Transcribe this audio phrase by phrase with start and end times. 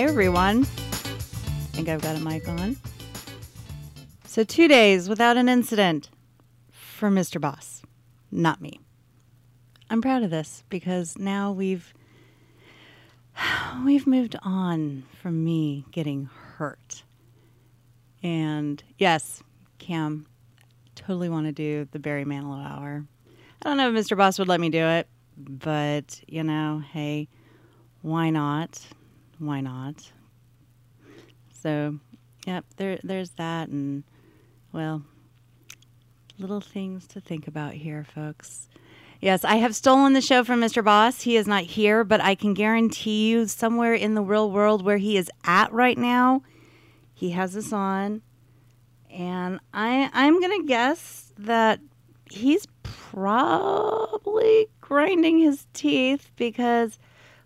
[0.00, 0.62] Hi, everyone.
[0.62, 2.74] I think I've got a mic on.
[4.24, 6.08] So, two days without an incident
[6.70, 7.38] for Mr.
[7.38, 7.82] Boss,
[8.32, 8.80] not me.
[9.90, 11.92] I'm proud of this because now we've
[13.84, 17.02] we've moved on from me getting hurt.
[18.22, 19.42] And yes,
[19.78, 20.24] Cam,
[20.94, 23.04] totally want to do the Barry Manilow hour.
[23.62, 24.16] I don't know if Mr.
[24.16, 27.28] Boss would let me do it, but you know, hey,
[28.00, 28.80] why not?
[29.40, 30.12] Why not?
[31.50, 31.98] So,
[32.46, 34.04] yep, there, there's that, and
[34.72, 35.02] well,
[36.38, 38.68] little things to think about here, folks.
[39.20, 40.82] Yes, I have stolen the show from Mr.
[40.82, 41.22] Boss.
[41.22, 44.96] He is not here, but I can guarantee you, somewhere in the real world where
[44.96, 46.42] he is at right now,
[47.12, 48.22] he has this on,
[49.10, 51.80] and I, I'm gonna guess that
[52.30, 56.98] he's probably grinding his teeth because,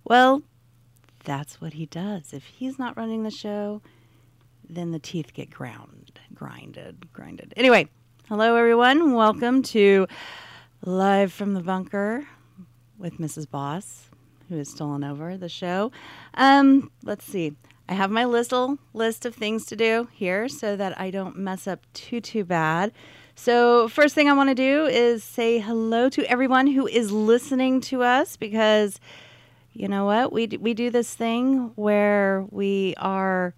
[0.04, 0.42] well,
[1.24, 2.32] that's what he does.
[2.32, 3.80] If he's not running the show,
[4.68, 7.54] then the teeth get ground, grinded, grinded.
[7.56, 7.88] Anyway,
[8.28, 9.14] hello everyone.
[9.14, 10.06] Welcome to
[10.84, 12.26] Live from the Bunker
[12.98, 13.50] with Mrs.
[13.50, 14.10] Boss,
[14.48, 15.90] who has stolen over the show.
[16.34, 17.54] Um, let's see.
[17.88, 21.66] I have my little list of things to do here so that I don't mess
[21.66, 22.92] up too too bad.
[23.34, 27.80] So, first thing I want to do is say hello to everyone who is listening
[27.82, 29.00] to us because
[29.74, 30.32] you know what?
[30.32, 33.54] We, d- we do this thing where we are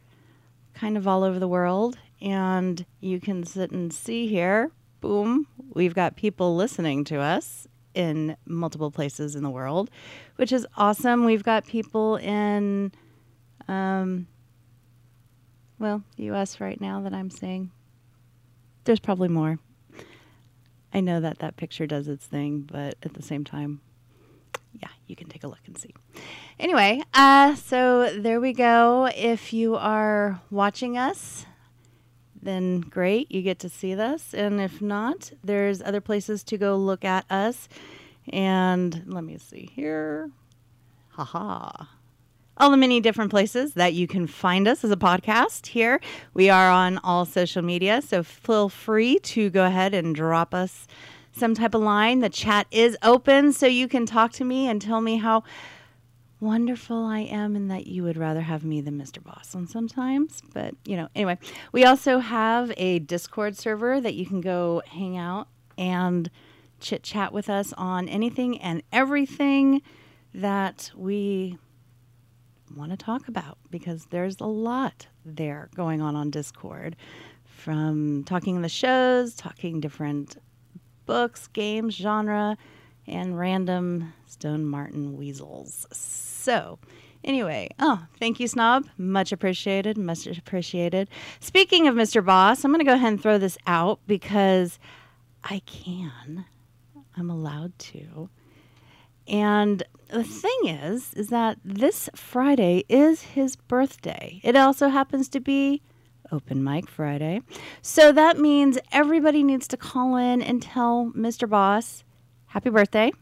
[0.75, 4.71] kind of all over the world, and you can sit and see here.
[5.01, 9.91] Boom, we've got people listening to us in multiple places in the world,
[10.37, 11.25] which is awesome.
[11.25, 12.93] We've got people in,
[13.69, 14.27] um,
[15.79, 16.61] well, U.S.
[16.61, 17.71] right now that I'm seeing.
[18.85, 19.59] There's probably more.
[20.95, 23.81] I know that that picture does its thing, but at the same time,
[24.81, 25.95] yeah, you can take a look and see.
[26.59, 29.11] Anyway, uh, so there we go.
[29.15, 31.47] If you are watching us,
[32.43, 34.33] then great, you get to see this.
[34.35, 37.69] And if not, there's other places to go look at us.
[38.29, 40.31] And let me see here.
[41.11, 41.87] Haha.
[42.59, 46.01] All the many different places that you can find us as a podcast here.
[46.33, 50.87] We are on all social media, so feel free to go ahead and drop us
[51.37, 52.21] some type of line.
[52.21, 55.45] The chat is open so you can talk to me and tell me how
[56.41, 59.23] wonderful I am and that you would rather have me than Mr.
[59.23, 60.43] Boston sometimes.
[60.53, 61.39] But, you know, anyway,
[61.73, 65.49] we also have a Discord server that you can go hang out
[65.79, 66.31] and
[66.81, 69.83] chit chat with us on anything and everything
[70.35, 71.57] that we
[72.75, 76.97] want to talk about because there's a lot there going on on Discord
[77.45, 80.37] from talking the shows, talking different
[81.07, 82.57] books, games, genre,
[83.07, 85.87] and random Stone Martin weasels.
[85.93, 86.79] So,
[87.25, 88.87] anyway, oh, thank you, Snob.
[88.99, 89.97] Much appreciated.
[89.97, 91.09] Much appreciated.
[91.41, 92.25] Speaking of Mr.
[92.25, 94.79] Boss, I'm going to go ahead and throw this out because
[95.45, 96.45] I can.
[97.17, 98.29] I'm allowed to.
[99.29, 104.41] And the thing is, is that this Friday is his birthday.
[104.45, 105.83] It also happens to be
[106.33, 107.41] Open Mic Friday.
[107.83, 111.49] So that means everybody needs to call in and tell Mr.
[111.49, 112.05] Boss
[112.47, 113.13] happy birthday.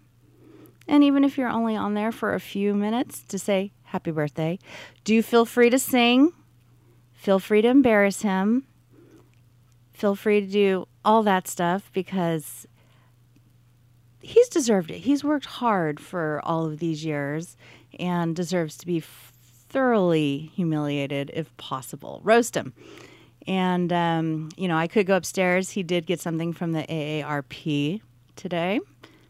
[0.86, 4.58] And even if you're only on there for a few minutes to say happy birthday,
[5.04, 6.32] do feel free to sing.
[7.12, 8.66] Feel free to embarrass him.
[9.92, 12.66] Feel free to do all that stuff because
[14.20, 14.98] he's deserved it.
[14.98, 17.56] He's worked hard for all of these years
[17.98, 19.00] and deserves to be
[19.74, 22.20] thoroughly humiliated if possible.
[22.22, 22.72] Roast him.
[23.48, 25.70] And, um, you know, I could go upstairs.
[25.70, 28.00] He did get something from the AARP
[28.36, 28.78] today.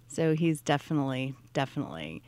[0.06, 2.23] So he's definitely, definitely.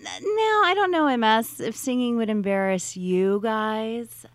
[0.00, 4.26] Now, I don't know, MS, if singing would embarrass you guys.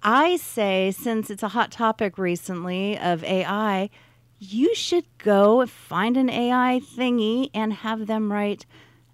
[0.00, 3.90] I say, since it's a hot topic recently of AI,
[4.38, 8.66] you should go find an AI thingy and have them write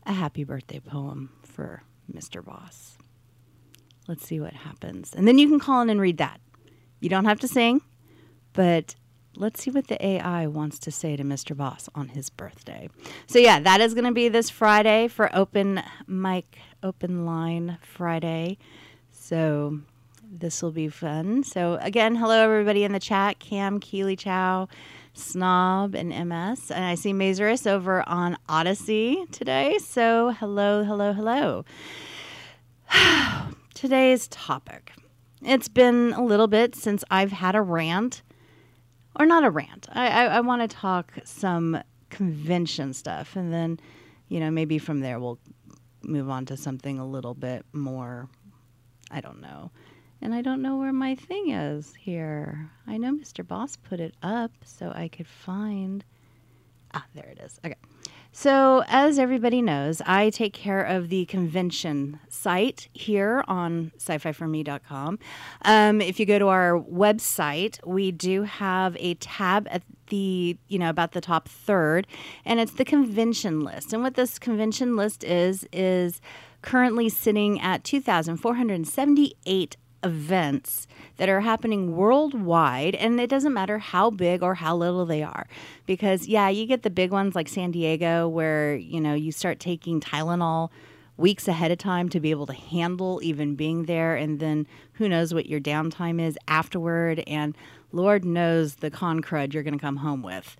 [0.04, 1.82] a happy birthday poem for
[2.12, 2.44] Mr.
[2.44, 2.98] Boss.
[4.08, 5.14] Let's see what happens.
[5.14, 6.40] And then you can call in and read that.
[7.00, 7.80] You don't have to sing,
[8.52, 8.94] but
[9.36, 11.56] let's see what the AI wants to say to Mr.
[11.56, 12.88] Boss on his birthday.
[13.26, 18.58] So, yeah, that is going to be this Friday for Open Mic, Open Line Friday.
[19.10, 19.80] So,
[20.30, 21.44] this will be fun.
[21.44, 24.68] So, again, hello, everybody in the chat Cam, Keely Chow,
[25.12, 26.70] Snob, and MS.
[26.70, 29.78] And I see Mazurus over on Odyssey today.
[29.78, 31.64] So, hello, hello, hello.
[33.82, 34.92] Today's topic.
[35.44, 38.22] It's been a little bit since I've had a rant
[39.18, 39.88] or not a rant.
[39.92, 43.80] I, I, I want to talk some convention stuff, and then,
[44.28, 45.40] you know, maybe from there we'll
[46.04, 48.28] move on to something a little bit more.
[49.10, 49.72] I don't know.
[50.20, 52.70] And I don't know where my thing is here.
[52.86, 53.44] I know Mr.
[53.44, 56.04] Boss put it up so I could find.
[56.94, 57.58] Ah, there it is.
[57.64, 57.74] Okay.
[58.34, 64.32] So, as everybody knows, I take care of the convention site here on sci fi
[64.32, 65.18] for me.com.
[65.66, 70.78] Um, if you go to our website, we do have a tab at the, you
[70.78, 72.06] know, about the top third,
[72.46, 73.92] and it's the convention list.
[73.92, 76.22] And what this convention list is, is
[76.62, 84.42] currently sitting at 2,478 events that are happening worldwide and it doesn't matter how big
[84.42, 85.46] or how little they are.
[85.86, 89.60] Because yeah you get the big ones like san diego where you know you start
[89.60, 90.70] taking tylenol
[91.16, 95.08] weeks ahead of time to be able to handle even being there and then who
[95.08, 97.56] knows what your downtime is afterward and
[97.92, 100.56] lord knows the con crud you're going to come home with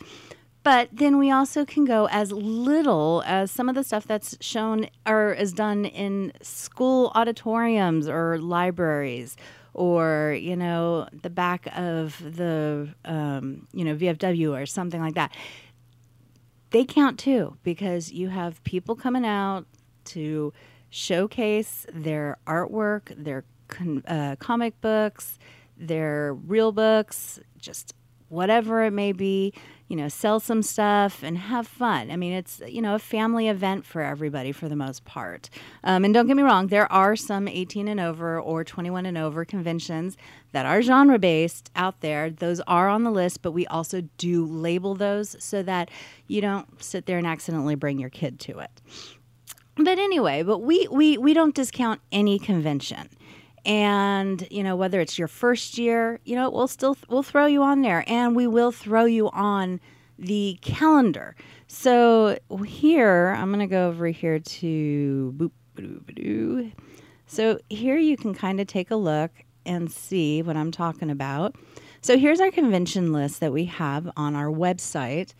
[0.62, 4.88] but then we also can go as little as some of the stuff that's shown
[5.06, 9.37] or is done in school auditoriums or libraries
[9.75, 15.35] or you know the back of the um, you know VFW or something like that.
[16.70, 19.67] They count too because you have people coming out
[20.05, 20.53] to
[20.91, 25.38] showcase their artwork, their con- uh, comic books,
[25.76, 27.94] their real books, just
[28.29, 29.53] whatever it may be
[29.88, 32.11] you know, sell some stuff and have fun.
[32.11, 35.50] I mean, it's, you know, a family event for everybody for the most part.
[35.84, 39.19] Um, and don't get me wrong, there are some 18 and over or 21 and
[39.19, 40.17] over conventions
[40.52, 42.31] that are genre based out there.
[42.31, 45.90] Those are on the list, but we also do label those so that
[46.26, 48.70] you don't sit there and accidentally bring your kid to it.
[49.76, 53.08] But anyway, but we, we, we don't discount any convention
[53.64, 57.62] and you know whether it's your first year you know we'll still we'll throw you
[57.62, 58.05] on there.
[58.06, 59.81] And we will throw you on
[60.19, 61.35] the calendar.
[61.69, 66.73] So here i'm going to go over here to boop, boop,
[67.26, 69.31] so here you can kind of take a look
[69.64, 71.56] and see what i'm talking about.
[72.03, 75.35] So here's our convention list that we have on our website.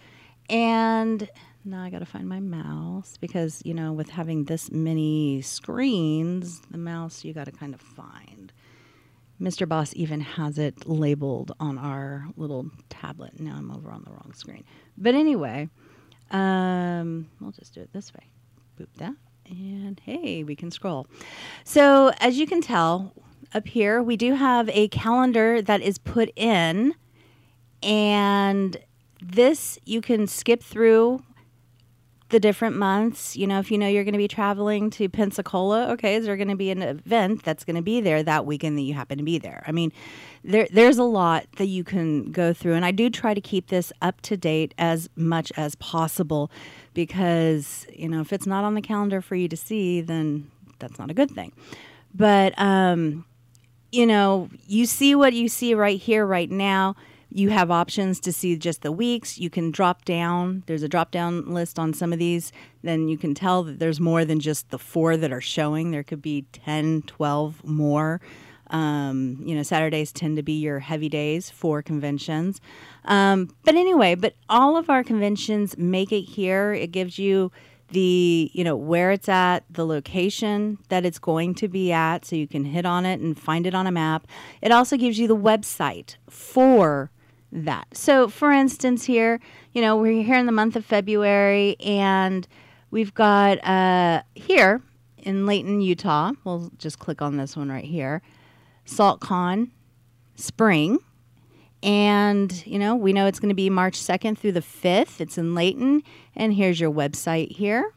[0.49, 1.29] And
[1.65, 6.61] now I got to find my mouse because, you know, with having this many screens,
[6.71, 8.53] the mouse you got to kind of find.
[9.41, 9.69] Mr.
[9.69, 13.41] Boss even has it labeled on our little tablet.
[13.41, 14.65] Now I'm over on the wrong screen.
[14.97, 15.69] But anyway,
[16.31, 18.27] um, we'll just do it this way.
[18.81, 19.15] Boop that.
[19.49, 21.07] And hey, we can scroll.
[21.65, 23.13] So, as you can tell,
[23.55, 26.95] up here, we do have a calendar that is put in.
[27.83, 28.77] And
[29.21, 31.23] this you can skip through
[32.33, 33.37] the different months.
[33.37, 36.37] You know, if you know you're going to be traveling to Pensacola, okay, is there
[36.37, 39.19] going to be an event that's going to be there that weekend that you happen
[39.19, 39.63] to be there?
[39.67, 39.93] I mean,
[40.43, 43.69] there there's a lot that you can go through, and I do try to keep
[43.69, 46.51] this up to date as much as possible
[46.95, 50.99] because you know if it's not on the calendar for you to see, then that's
[50.99, 51.53] not a good thing.
[52.15, 53.27] But um,
[53.93, 56.97] you know, you see what you see right here, right now
[57.35, 59.39] you have options to see just the weeks.
[59.39, 60.63] You can drop down.
[60.67, 62.53] There's a drop down list on some of these.
[62.83, 65.91] Then you can tell that there's more than just the four that are showing.
[65.91, 68.21] There could be 10, 12 more.
[68.69, 72.61] Um, you know, Saturdays tend to be your heavy days for conventions.
[73.05, 76.73] Um, but anyway, but all of our conventions make it here.
[76.73, 77.51] It gives you
[77.91, 82.35] the you know where it's at the location that it's going to be at so
[82.35, 84.27] you can hit on it and find it on a map
[84.63, 87.11] it also gives you the website for
[87.53, 87.87] that.
[87.93, 89.41] So, for instance, here,
[89.73, 92.49] you know, we're here in the month of February, and
[92.91, 94.83] we've got uh, here
[95.19, 96.33] in Layton, Utah.
[96.45, 98.23] We'll just click on this one right here
[98.87, 99.71] SaltCon
[100.35, 100.99] Spring.
[101.83, 105.21] And, you know, we know it's going to be March 2nd through the 5th.
[105.21, 106.05] It's in Layton.
[106.37, 107.93] And here's your website here.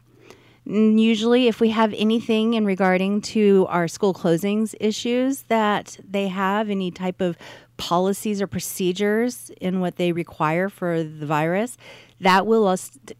[0.65, 6.27] And usually, if we have anything in regarding to our school closings issues that they
[6.27, 7.37] have, any type of
[7.77, 11.77] policies or procedures in what they require for the virus,
[12.21, 12.73] that will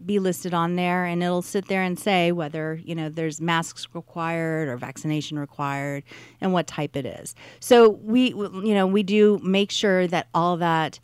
[0.05, 3.87] be listed on there and it'll sit there and say whether you know there's masks
[3.93, 6.03] required or vaccination required
[6.39, 7.35] and what type it is.
[7.59, 10.99] So we you know we do make sure that all that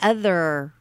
[0.00, 0.74] other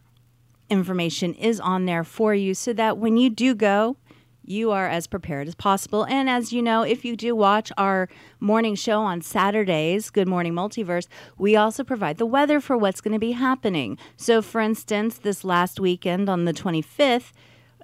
[0.70, 3.98] information is on there for you so that when you do go,
[4.45, 6.05] you are as prepared as possible.
[6.05, 8.09] And as you know, if you do watch our
[8.39, 11.07] morning show on Saturdays, Good Morning Multiverse,
[11.38, 13.97] we also provide the weather for what's going to be happening.
[14.17, 17.31] So, for instance, this last weekend on the 25th,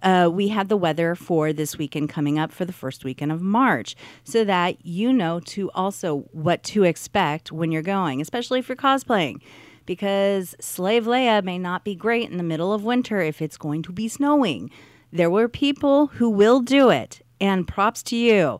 [0.01, 3.41] uh, we had the weather for this weekend coming up for the first weekend of
[3.41, 8.69] March so that you know to also what to expect when you're going, especially if
[8.69, 9.41] you're cosplaying.
[9.85, 13.81] Because Slave Leia may not be great in the middle of winter if it's going
[13.83, 14.69] to be snowing.
[15.11, 18.59] There were people who will do it, and props to you.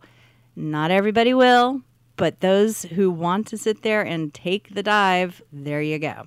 [0.56, 1.82] Not everybody will,
[2.16, 6.26] but those who want to sit there and take the dive, there you go.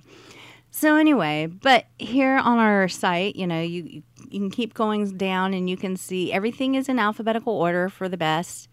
[0.71, 5.53] So anyway, but here on our site, you know, you you can keep going down
[5.53, 8.67] and you can see everything is in alphabetical order for the best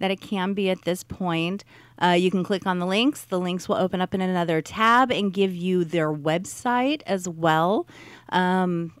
[0.00, 1.62] that it can be at this point.
[2.02, 3.24] Uh, you can click on the links.
[3.24, 7.86] The links will open up in another tab and give you their website as well.
[8.30, 8.92] Um,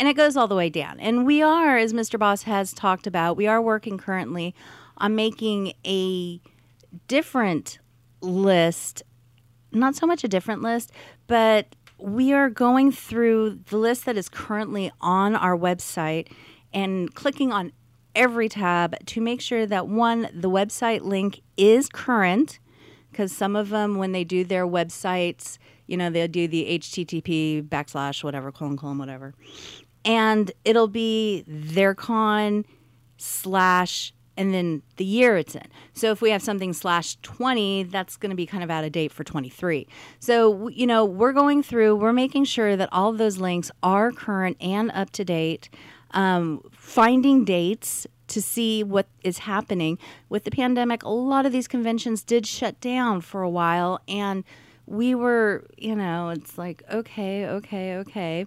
[0.00, 0.98] and it goes all the way down.
[0.98, 2.18] And we are, as Mr.
[2.18, 4.54] Boss has talked about, we are working currently
[4.96, 6.40] on making a
[7.06, 7.78] different
[8.22, 9.02] list.
[9.72, 10.90] Not so much a different list,
[11.26, 16.28] but we are going through the list that is currently on our website
[16.72, 17.70] and clicking on
[18.16, 22.58] every tab to make sure that one, the website link is current,
[23.10, 27.68] because some of them, when they do their websites, you know, they'll do the HTTP
[27.68, 29.34] backslash whatever, colon, colon, whatever
[30.04, 32.64] and it'll be their con
[33.16, 35.66] slash and then the year it's in.
[35.92, 38.92] So if we have something slash 20, that's going to be kind of out of
[38.92, 39.86] date for 23.
[40.18, 44.10] So, you know, we're going through, we're making sure that all of those links are
[44.12, 45.68] current and up to date,
[46.12, 49.98] um, finding dates to see what is happening.
[50.30, 54.42] With the pandemic, a lot of these conventions did shut down for a while, and
[54.86, 58.46] we were, you know, it's like, okay, okay, okay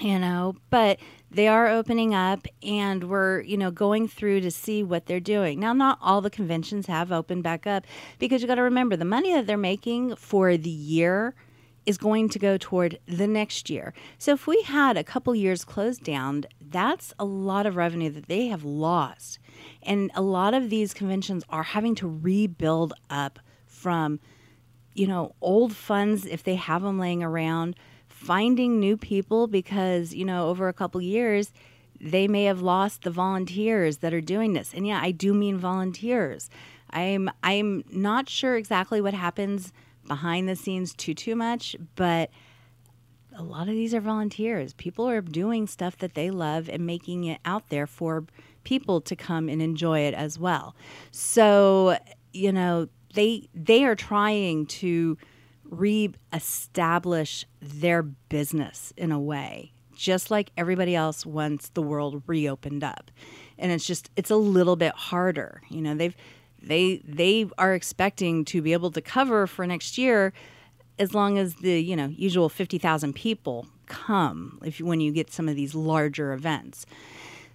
[0.00, 0.98] you know, but
[1.30, 5.60] they are opening up and we're, you know, going through to see what they're doing.
[5.60, 7.86] Now, not all the conventions have opened back up
[8.18, 11.34] because you got to remember the money that they're making for the year
[11.86, 13.94] is going to go toward the next year.
[14.18, 18.26] So if we had a couple years closed down, that's a lot of revenue that
[18.26, 19.38] they have lost.
[19.82, 24.20] And a lot of these conventions are having to rebuild up from,
[24.94, 27.76] you know, old funds if they have them laying around
[28.20, 31.54] finding new people because, you know, over a couple years,
[31.98, 34.74] they may have lost the volunteers that are doing this.
[34.74, 36.50] And yeah, I do mean volunteers.
[36.90, 39.72] I'm I'm not sure exactly what happens
[40.06, 42.30] behind the scenes too too much, but
[43.34, 44.74] a lot of these are volunteers.
[44.74, 48.24] People are doing stuff that they love and making it out there for
[48.64, 50.76] people to come and enjoy it as well.
[51.10, 51.96] So,
[52.34, 55.16] you know, they they are trying to
[55.70, 63.10] re-establish their business in a way just like everybody else once the world reopened up.
[63.58, 66.16] And it's just it's a little bit harder you know they've
[66.62, 70.32] they they are expecting to be able to cover for next year
[70.98, 75.48] as long as the you know usual 50,000 people come if when you get some
[75.48, 76.86] of these larger events.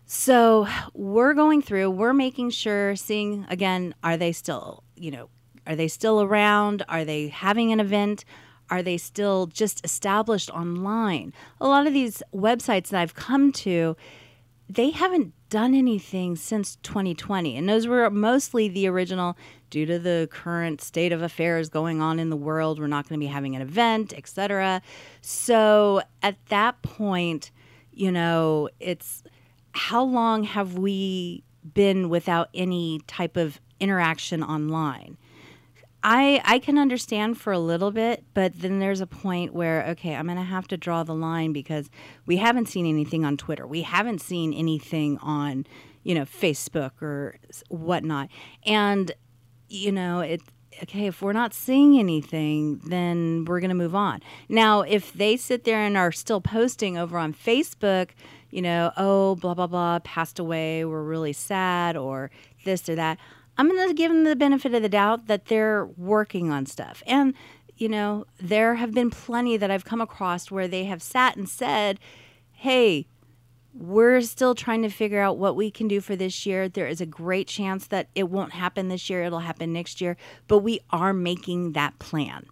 [0.08, 5.30] So we're going through we're making sure seeing again are they still you know
[5.68, 6.84] are they still around?
[6.88, 8.26] Are they having an event?
[8.70, 11.34] Are they still just established online?
[11.62, 13.96] A lot of these websites that I've come to,
[14.70, 17.56] they haven't done anything since 2020.
[17.56, 19.38] And those were mostly the original
[19.70, 23.20] due to the current state of affairs going on in the world, we're not going
[23.20, 24.82] to be having an event, etc.
[25.22, 27.52] So at that point,
[27.92, 29.24] you know, it's
[29.74, 31.44] how long have we
[31.74, 35.18] been without any type of interaction online?
[36.08, 40.16] I I can understand for a little bit, but then there's a point where okay,
[40.16, 41.90] I'm going to have to draw the line because
[42.28, 43.66] we haven't seen anything on Twitter.
[43.66, 45.66] We haven't seen anything on,
[46.04, 47.38] you know, Facebook or
[47.70, 48.30] whatnot.
[48.68, 49.12] And
[49.68, 50.44] you know, it
[50.84, 54.20] okay, if we're not seeing anything, then we're going to move on.
[54.48, 58.10] Now, if they sit there and are still posting over on Facebook,
[58.52, 62.30] you know, oh, blah, blah, blah, passed away, we're really sad, or
[62.66, 63.18] this or that,
[63.58, 67.02] I'm going to give them the benefit of the doubt that they're working on stuff.
[67.08, 67.34] And,
[67.78, 71.48] you know, there have been plenty that I've come across where they have sat and
[71.48, 72.00] said,
[72.52, 73.08] hey,
[73.74, 76.70] we're still trying to figure out what we can do for this year.
[76.70, 80.16] There is a great chance that it won't happen this year, it'll happen next year,
[80.48, 82.46] but we are making that plan.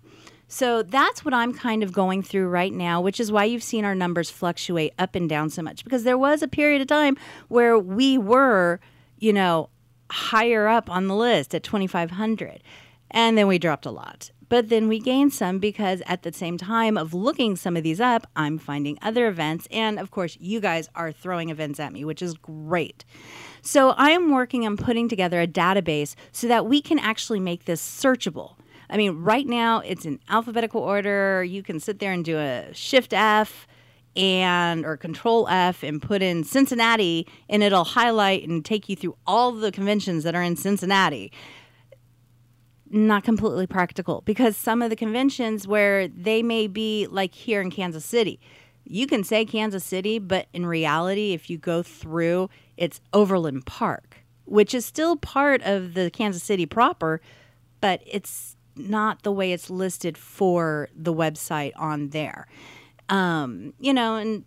[0.50, 3.86] So that's what I'm kind of going through right now, which is why you've seen
[3.86, 7.18] our numbers fluctuate up and down so much because there was a period of time
[7.48, 8.80] where we were,
[9.18, 9.70] you know,
[10.12, 12.62] higher up on the list at 2500
[13.12, 16.60] and then we dropped a lot but then we gained some because at the same
[16.60, 19.68] time of looking some of these up, I'm finding other events.
[19.72, 23.04] And of course, you guys are throwing events at me, which is great.
[23.64, 27.66] So I am working on putting together a database so that we can actually make
[27.66, 28.54] this searchable.
[28.92, 31.44] I mean, right now it's in alphabetical order.
[31.44, 33.68] You can sit there and do a shift F
[34.16, 39.18] and or control F and put in Cincinnati and it'll highlight and take you through
[39.26, 41.32] all the conventions that are in Cincinnati.
[42.90, 47.72] Not completely practical because some of the conventions where they may be like here in
[47.72, 48.40] Kansas City,
[48.84, 54.18] you can say Kansas City, but in reality, if you go through, it's Overland Park,
[54.46, 57.22] which is still part of the Kansas City proper,
[57.82, 62.48] but it's not the way it's listed for the website on there.
[63.10, 64.46] Um, you know, and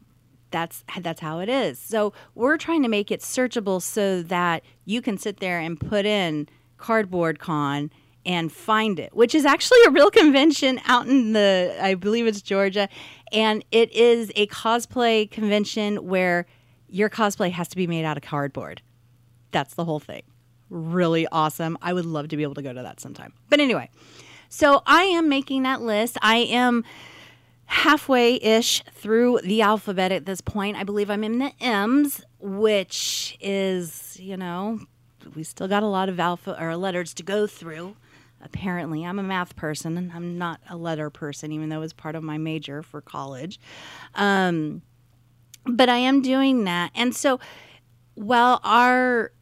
[0.51, 1.79] that's that's how it is.
[1.79, 6.07] So we're trying to make it searchable so that you can sit there and put
[6.07, 6.49] in
[6.79, 7.91] Cardboard Con
[8.25, 12.43] and find it, which is actually a real convention out in the I believe it's
[12.43, 12.89] Georgia,
[13.33, 16.47] and it is a cosplay convention where
[16.89, 18.83] your cosplay has to be made out of cardboard.
[19.53, 20.23] That's the whole thing.
[20.71, 21.79] Really awesome.
[21.83, 23.33] I would love to be able to go to that sometime.
[23.49, 23.91] But anyway,
[24.49, 26.19] so I am making that list.
[26.23, 26.85] I am
[27.67, 30.77] halfway ish through the alphabet at this point.
[30.77, 34.81] I believe I'm in the M's, which is, you know,
[35.35, 37.97] we still got a lot of alpha or letters to go through.
[38.43, 41.93] Apparently, I'm a math person and I'm not a letter person, even though it was
[41.93, 43.59] part of my major for college.
[44.15, 44.83] Um,
[45.65, 46.93] but I am doing that.
[46.95, 47.41] And so,
[48.15, 49.33] well, our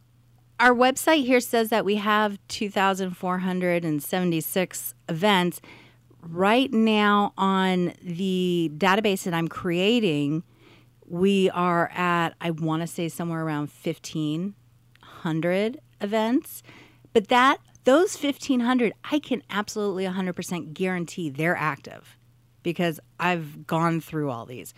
[0.59, 5.59] our website here says that we have 2,476 events
[6.29, 10.43] right now on the database that I'm creating,
[11.07, 16.63] we are at, I want to say somewhere around 1,500 events.
[17.13, 22.17] But that, those 1,500, I can absolutely 100% guarantee they're active
[22.63, 24.73] because I've gone through all these.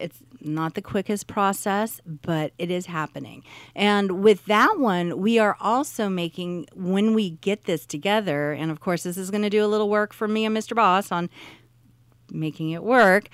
[0.00, 3.44] It's not the quickest process, but it is happening.
[3.74, 8.80] And with that one, we are also making, when we get this together, and of
[8.80, 10.74] course, this is going to do a little work for me and Mr.
[10.74, 11.28] Boss on
[12.32, 13.28] making it work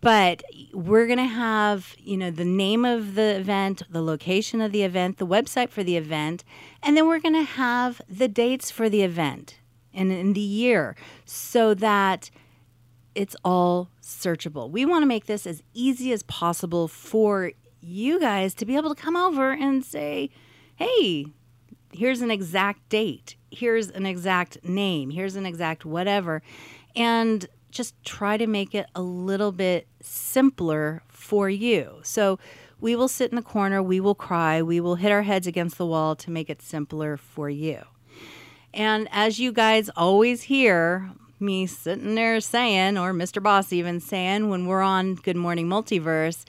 [0.00, 4.72] but we're going to have you know the name of the event the location of
[4.72, 6.44] the event the website for the event
[6.82, 9.58] and then we're going to have the dates for the event
[9.92, 10.94] and in the year
[11.24, 12.30] so that
[13.14, 14.70] it's all searchable.
[14.70, 18.94] We want to make this as easy as possible for you guys to be able
[18.94, 20.30] to come over and say,
[20.76, 21.26] hey,
[21.92, 26.42] here's an exact date, here's an exact name, here's an exact whatever.
[26.94, 32.00] And just try to make it a little bit simpler for you.
[32.02, 32.38] So
[32.80, 35.78] we will sit in the corner, we will cry, we will hit our heads against
[35.78, 37.82] the wall to make it simpler for you.
[38.74, 41.10] And as you guys always hear,
[41.42, 43.42] me sitting there saying, or Mr.
[43.42, 46.44] Boss even saying, when we're on Good Morning Multiverse,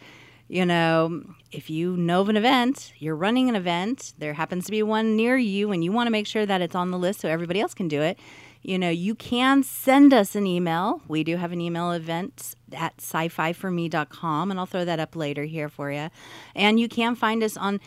[0.48, 4.72] you know, if you know of an event, you're running an event, there happens to
[4.72, 7.22] be one near you, and you want to make sure that it's on the list
[7.22, 8.20] so everybody else can do it,
[8.62, 11.02] you know, you can send us an email.
[11.08, 15.68] We do have an email event at sci-fi4me.com, and I'll throw that up later here
[15.68, 16.10] for you.
[16.56, 17.82] And you can find us on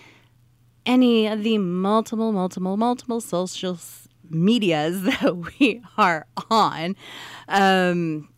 [0.84, 3.78] any of the multiple, multiple, multiple social
[4.30, 6.96] medias that we are on.
[7.48, 8.28] Um,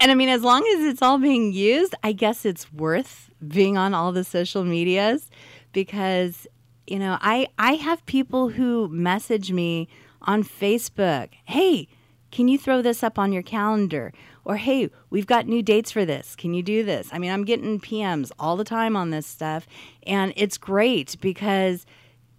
[0.00, 3.76] and I mean, as long as it's all being used, I guess it's worth being
[3.76, 5.30] on all the social medias
[5.72, 6.46] because,
[6.86, 9.88] you know, I, I have people who message me
[10.22, 11.88] on Facebook, hey,
[12.30, 14.12] can you throw this up on your calendar?
[14.44, 16.36] Or, hey, we've got new dates for this.
[16.36, 17.08] Can you do this?
[17.12, 19.66] I mean, I'm getting PMs all the time on this stuff.
[20.06, 21.86] And it's great because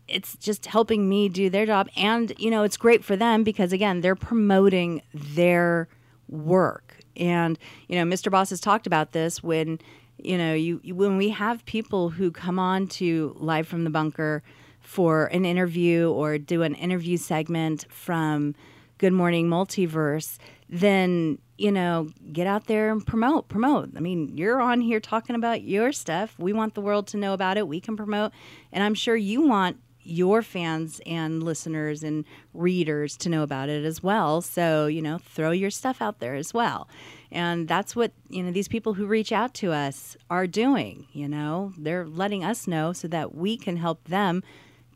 [0.09, 1.89] it's just helping me do their job.
[1.95, 5.87] And you know it's great for them because again they're promoting their
[6.27, 6.97] work.
[7.15, 9.79] And you know mr boss has talked about this when
[10.17, 14.43] you know you, when we have people who come on to live from the bunker
[14.79, 18.55] for an interview or do an interview segment from
[18.97, 20.37] good morning multiverse
[20.69, 23.89] then you know get out there and promote promote.
[23.95, 26.35] I mean you're on here talking about your stuff.
[26.37, 27.67] We want the world to know about it.
[27.67, 28.31] We can promote.
[28.71, 29.77] And i'm sure you want
[30.09, 34.41] your fans and listeners and readers to know about it as well.
[34.41, 36.89] So, you know, throw your stuff out there as well.
[37.31, 41.27] And that's what, you know, these people who reach out to us are doing, you
[41.27, 44.43] know, they're letting us know so that we can help them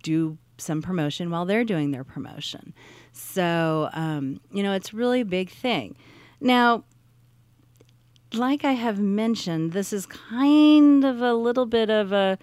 [0.02, 2.74] do some promotion while they're doing their promotion.
[3.12, 5.96] So, um, you know, it's really a big thing.
[6.42, 6.84] Now,
[8.34, 12.38] like I have mentioned, this is kind of a little bit of a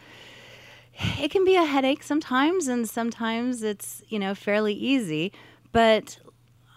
[1.20, 5.32] it can be a headache sometimes, and sometimes it's, you know, fairly easy.
[5.72, 6.18] But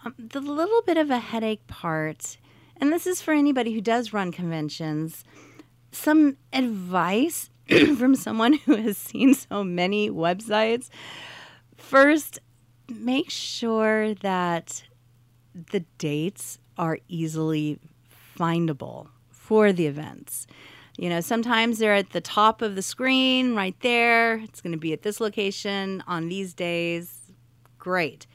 [0.04, 2.38] um, the little bit of a headache part,
[2.80, 5.24] and this is for anybody who does run conventions,
[5.92, 7.50] some advice
[7.96, 10.88] from someone who has seen so many websites.
[11.76, 12.38] First,
[12.88, 14.84] make sure that
[15.54, 17.78] the dates are easily
[18.36, 20.46] findable for the events.
[20.96, 24.36] You know, sometimes they're at the top of the screen right there.
[24.38, 27.32] It's going to be at this location on these days.
[27.78, 28.26] Great.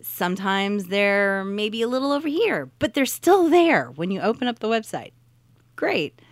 [0.00, 4.60] Sometimes they're maybe a little over here, but they're still there when you open up
[4.60, 5.12] the website.
[5.74, 6.22] Great.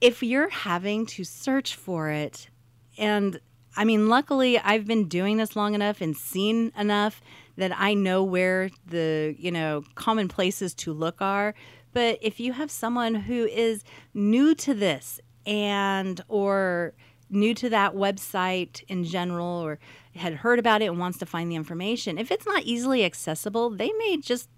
[0.00, 2.48] If you're having to search for it,
[2.96, 3.40] and
[3.76, 7.20] I mean, luckily I've been doing this long enough and seen enough
[7.56, 11.54] that I know where the, you know, common places to look are.
[11.96, 13.82] But if you have someone who is
[14.12, 16.92] new to this and or
[17.30, 19.78] new to that website in general or
[20.14, 23.70] had heard about it and wants to find the information, if it's not easily accessible,
[23.70, 24.50] they may just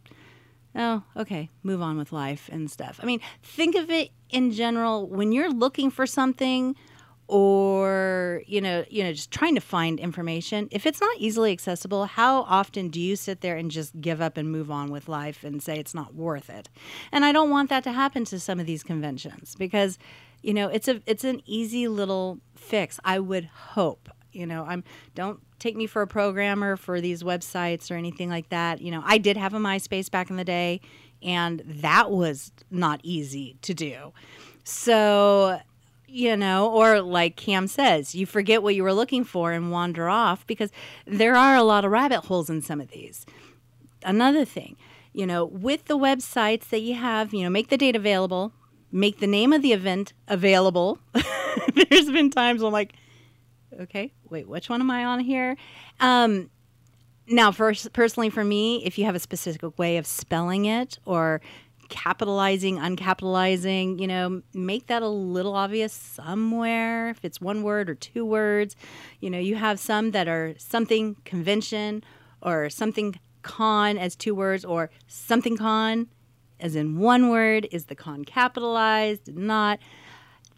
[0.74, 2.98] oh, okay, move on with life and stuff.
[3.01, 6.74] I mean, think of it in general when you're looking for something
[7.29, 12.07] or you know you know just trying to find information if it's not easily accessible
[12.07, 15.45] how often do you sit there and just give up and move on with life
[15.45, 16.69] and say it's not worth it?
[17.12, 19.99] And i don't want that to happen to some of these conventions because
[20.43, 24.09] you know it's a it's an easy little fix i would hope.
[24.33, 24.83] You know i'm
[25.14, 28.81] don't take me for a programmer for these websites or anything like that.
[28.81, 30.81] You know i did have a myspace back in the day
[31.23, 34.12] and that was not easy to do.
[34.64, 35.61] So
[36.09, 40.09] you know, or like Cam says, you forget what you were looking for and wander
[40.09, 40.71] off because
[41.07, 43.27] there are a lot of rabbit holes in some of these.
[44.03, 44.77] Another thing,
[45.12, 48.53] you know, with the websites that you have, you know, make the date available,
[48.90, 50.99] make the name of the event available.
[51.75, 52.94] There's been times I'm like,
[53.79, 55.57] okay, wait, which one am I on here?
[56.01, 56.49] Um,
[57.27, 61.42] now, first, personally, for me, if you have a specific way of spelling it or
[61.88, 67.09] capitalizing, uncapitalizing, you know, make that a little obvious somewhere.
[67.11, 68.77] If it's one word or two words,
[69.20, 72.05] you know, you have some that are something convention
[72.42, 76.09] or something con as two words or something con
[76.61, 77.68] as in one word.
[77.72, 79.35] Is the con capitalized?
[79.35, 79.79] Not.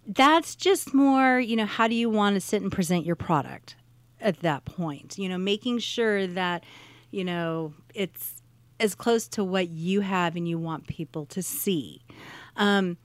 [0.06, 3.76] That's just more, you know, how do you want to sit and present your product
[4.20, 5.18] at that point?
[5.18, 6.64] You know, making sure that,
[7.10, 8.39] you know, it's
[8.80, 12.02] as close to what you have and you want people to see.
[12.56, 12.96] Um,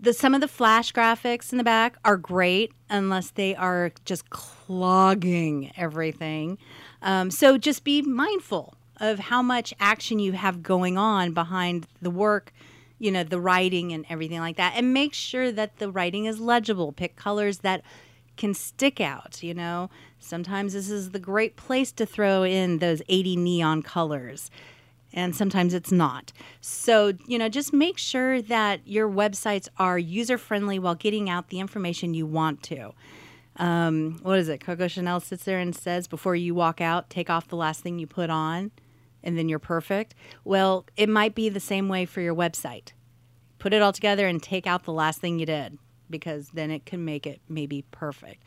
[0.00, 4.30] the some of the flash graphics in the back are great unless they are just
[4.30, 6.58] clogging everything.
[7.02, 12.10] Um, so just be mindful of how much action you have going on behind the
[12.10, 12.52] work,
[12.98, 16.38] you know, the writing and everything like that, and make sure that the writing is
[16.38, 16.92] legible.
[16.92, 17.82] Pick colors that
[18.36, 19.42] can stick out.
[19.42, 24.50] You know, sometimes this is the great place to throw in those 80 neon colors
[25.14, 26.32] and sometimes it's not.
[26.60, 31.48] So, you know, just make sure that your websites are user friendly while getting out
[31.48, 32.92] the information you want to.
[33.56, 34.58] Um, what is it?
[34.58, 38.00] Coco Chanel sits there and says, before you walk out, take off the last thing
[38.00, 38.72] you put on,
[39.22, 40.14] and then you're perfect.
[40.42, 42.92] Well, it might be the same way for your website.
[43.60, 45.78] Put it all together and take out the last thing you did
[46.10, 48.42] because then it can make it maybe perfect.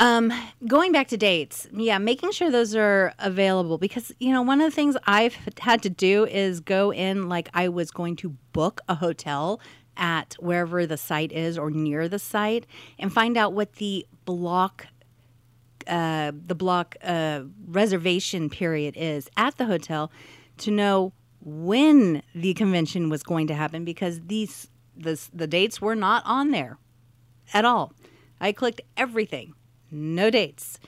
[0.00, 0.32] Um,
[0.66, 4.70] going back to dates, yeah, making sure those are available because, you know, one of
[4.70, 8.80] the things I've had to do is go in like I was going to book
[8.88, 9.60] a hotel
[9.96, 12.64] at wherever the site is or near the site
[12.98, 14.86] and find out what the block
[15.88, 20.12] uh, the block uh, reservation period is at the hotel
[20.58, 25.94] to know when the convention was going to happen because these the, the dates were
[25.94, 26.76] not on there
[27.54, 27.92] at all.
[28.40, 29.54] I clicked everything
[29.90, 30.78] no dates.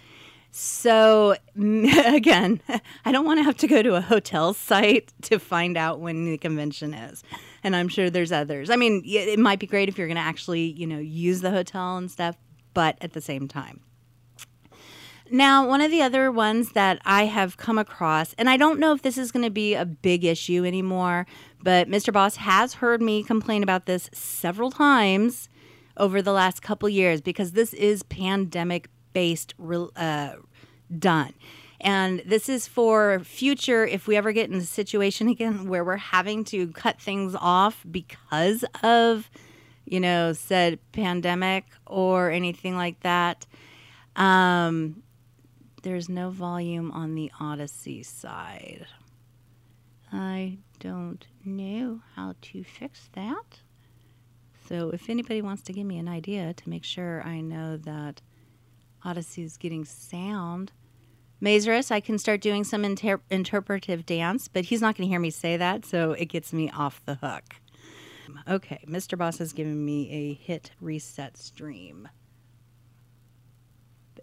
[0.53, 2.61] So, again,
[3.05, 6.25] I don't want to have to go to a hotel site to find out when
[6.25, 7.23] the convention is.
[7.63, 8.71] And I'm sure there's others.
[8.71, 11.51] I mean, it might be great if you're going to actually, you know, use the
[11.51, 12.37] hotel and stuff,
[12.75, 13.81] but at the same time.
[15.33, 18.93] Now, one of the other ones that I have come across, and I don't know
[18.93, 21.25] if this is going to be a big issue anymore,
[21.63, 22.13] but Mr.
[22.13, 25.49] Boss has heard me complain about this several times
[26.01, 29.55] over the last couple years because this is pandemic based
[29.97, 30.33] uh,
[30.99, 31.35] done.
[31.81, 35.97] And this is for future if we ever get in a situation again where we're
[35.97, 39.31] having to cut things off because of,
[39.85, 43.47] you know, said pandemic or anything like that.
[44.17, 45.03] Um,
[45.83, 48.87] there's no volume on the Odyssey side.
[50.13, 53.61] I don't know how to fix that.
[54.71, 58.23] So if anybody wants to give me an idea to make sure I know that
[59.05, 60.73] Odyssey is getting sound
[61.43, 65.21] Mazuris, I can start doing some inter- interpretive dance, but he's not going to hear
[65.21, 67.57] me say that, so it gets me off the hook.
[68.47, 69.17] Okay, Mr.
[69.17, 72.09] Boss has given me a hit reset stream.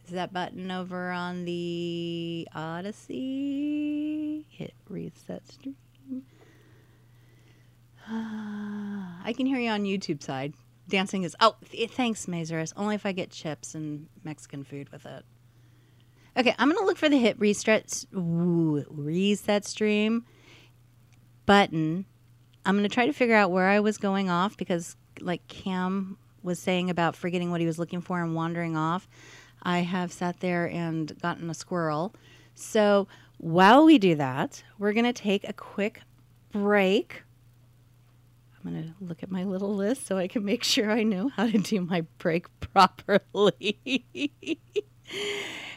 [0.06, 4.46] Is that button over on the Odyssey?
[4.50, 5.76] Hit reset stream.
[8.10, 10.54] I can hear you on YouTube side.
[10.88, 11.36] Dancing is.
[11.41, 12.72] Oh, th- thanks, Mazuris.
[12.78, 15.26] Only if I get chips and Mexican food with it.
[16.38, 20.26] Okay, I'm to look for the hit reset, reset stream
[21.46, 22.06] button.
[22.65, 26.60] I'm to try to figure out where I was going off because, like Cam was
[26.60, 29.08] saying about forgetting what he was looking for and wandering off,
[29.63, 32.13] I have sat there and gotten a squirrel.
[32.56, 36.02] So while we do that, we're to take a quick
[36.52, 37.24] break.
[38.68, 41.30] I'm going to look at my little list so I can make sure I know
[41.30, 44.06] how to do my break properly.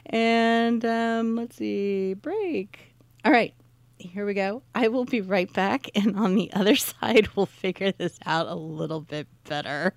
[0.07, 2.97] and um, let's see, break.
[3.25, 3.55] All right,
[3.99, 4.63] here we go.
[4.75, 5.89] I will be right back.
[5.95, 9.95] And on the other side, we'll figure this out a little bit better.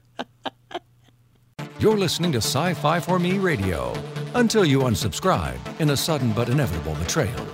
[1.80, 3.94] You're listening to Sci Fi for Me Radio
[4.36, 7.48] until you unsubscribe in a sudden but inevitable betrayal.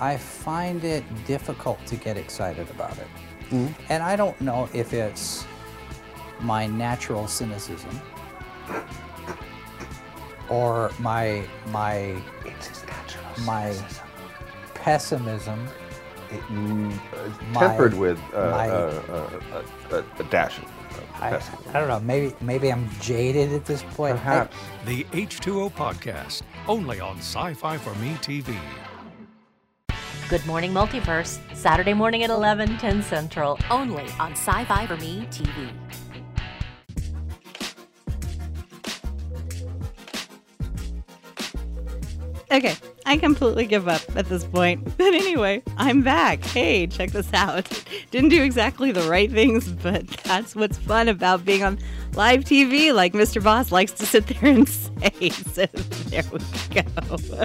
[0.00, 3.06] I find it difficult to get excited about it.
[3.52, 5.44] And I don't know if it's
[6.40, 8.00] my natural cynicism
[10.48, 12.16] or my my
[13.44, 13.74] my
[14.74, 15.66] pessimism.
[17.52, 19.56] My- tempered with uh, my- uh, uh,
[19.92, 20.64] uh, a, a dash of
[21.20, 21.36] I.
[21.72, 22.00] I don't know.
[22.00, 24.14] Maybe maybe I'm jaded at this point.
[24.16, 24.56] I- Perhaps.
[24.84, 28.56] The H2O Podcast, only on Sci Fi for Me TV.
[30.34, 35.28] Good Morning Multiverse, Saturday morning at 11, 10 Central, only on Sci Fi for Me
[35.30, 35.70] TV.
[42.50, 42.74] Okay,
[43.06, 44.84] I completely give up at this point.
[44.98, 46.44] But anyway, I'm back.
[46.44, 47.70] Hey, check this out.
[48.10, 51.78] Didn't do exactly the right things, but that's what's fun about being on
[52.14, 53.40] live TV, like Mr.
[53.40, 55.30] Boss likes to sit there and say.
[55.30, 56.40] So there we
[56.74, 57.44] go.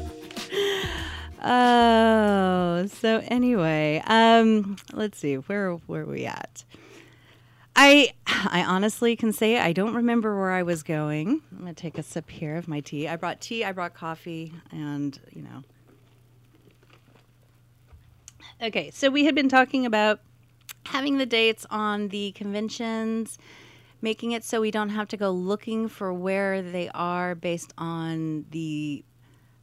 [1.42, 6.64] Oh, so anyway, um, let's see, where are we at?
[7.76, 11.42] I I honestly can say I don't remember where I was going.
[11.52, 13.08] I'm gonna take a sip here of my tea.
[13.08, 15.64] I brought tea, I brought coffee, and you know.
[18.62, 20.20] Okay, so we had been talking about
[20.88, 23.38] having the dates on the conventions,
[24.02, 28.46] making it so we don't have to go looking for where they are based on
[28.52, 29.06] the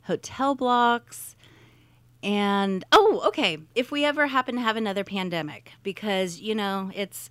[0.05, 1.36] hotel blocks.
[2.27, 7.31] And oh, okay, if we ever happen to have another pandemic, because you know, it's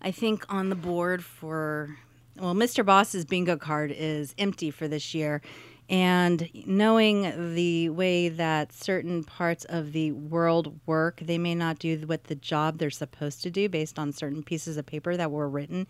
[0.00, 1.98] I think on the board for
[2.38, 2.84] well, Mr.
[2.84, 5.42] Boss's bingo card is empty for this year.
[5.90, 11.98] And knowing the way that certain parts of the world work, they may not do
[12.06, 15.46] what the job they're supposed to do based on certain pieces of paper that were
[15.46, 15.86] written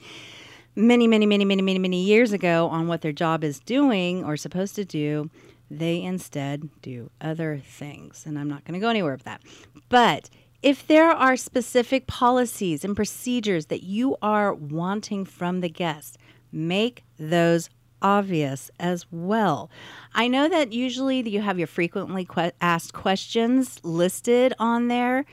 [0.75, 4.37] many, many, many, many, many, many years ago on what their job is doing or
[4.37, 5.31] supposed to do.
[5.75, 8.25] They instead do other things.
[8.27, 9.41] And I'm not going to go anywhere with that.
[9.89, 10.29] But
[10.63, 16.19] if there are specific policies and procedures that you are wanting from the guest,
[16.53, 17.71] make those
[18.03, 19.71] obvious as well.
[20.15, 25.25] I know that usually you have your frequently que- asked questions listed on there,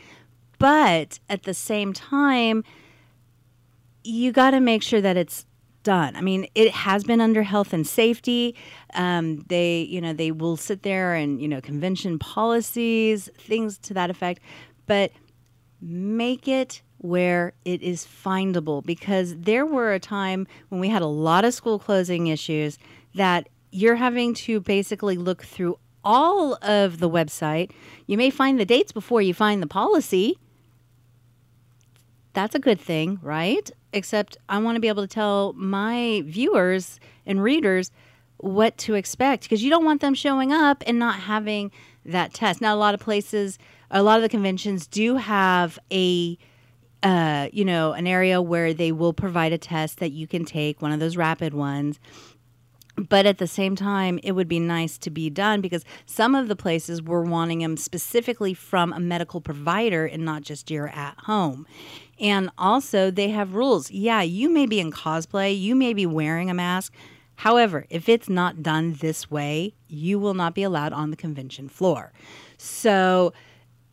[0.57, 2.63] but at the same time,
[4.03, 5.45] you got to make sure that it's
[5.89, 6.15] done.
[6.15, 8.53] I mean, it has been under health and safety.
[8.93, 13.95] Um, they, you know, they will sit there and you know convention policies, things to
[13.95, 14.39] that effect,
[14.85, 15.11] but
[15.81, 21.07] make it where it is findable because there were a time when we had a
[21.07, 22.77] lot of school closing issues
[23.15, 27.71] that you're having to basically look through all of the website.
[28.05, 30.37] You may find the dates before you find the policy.
[32.33, 33.71] That's a good thing, right?
[33.91, 37.91] Except I want to be able to tell my viewers and readers
[38.37, 41.71] what to expect because you don't want them showing up and not having
[42.05, 42.61] that test.
[42.61, 43.57] Now, a lot of places,
[43.91, 46.37] a lot of the conventions do have a
[47.01, 50.81] uh, you know, an area where they will provide a test that you can take,
[50.81, 51.99] one of those rapid ones.
[52.97, 56.49] But at the same time, it would be nice to be done because some of
[56.49, 61.17] the places were wanting them specifically from a medical provider and not just your at
[61.19, 61.65] home.
[62.19, 63.89] And also, they have rules.
[63.91, 66.93] Yeah, you may be in cosplay, you may be wearing a mask.
[67.35, 71.69] However, if it's not done this way, you will not be allowed on the convention
[71.69, 72.11] floor.
[72.57, 73.31] So,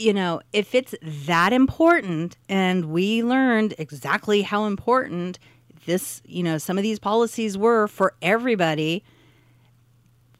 [0.00, 5.38] you know, if it's that important, and we learned exactly how important
[5.86, 9.04] this, you know, some of these policies were for everybody,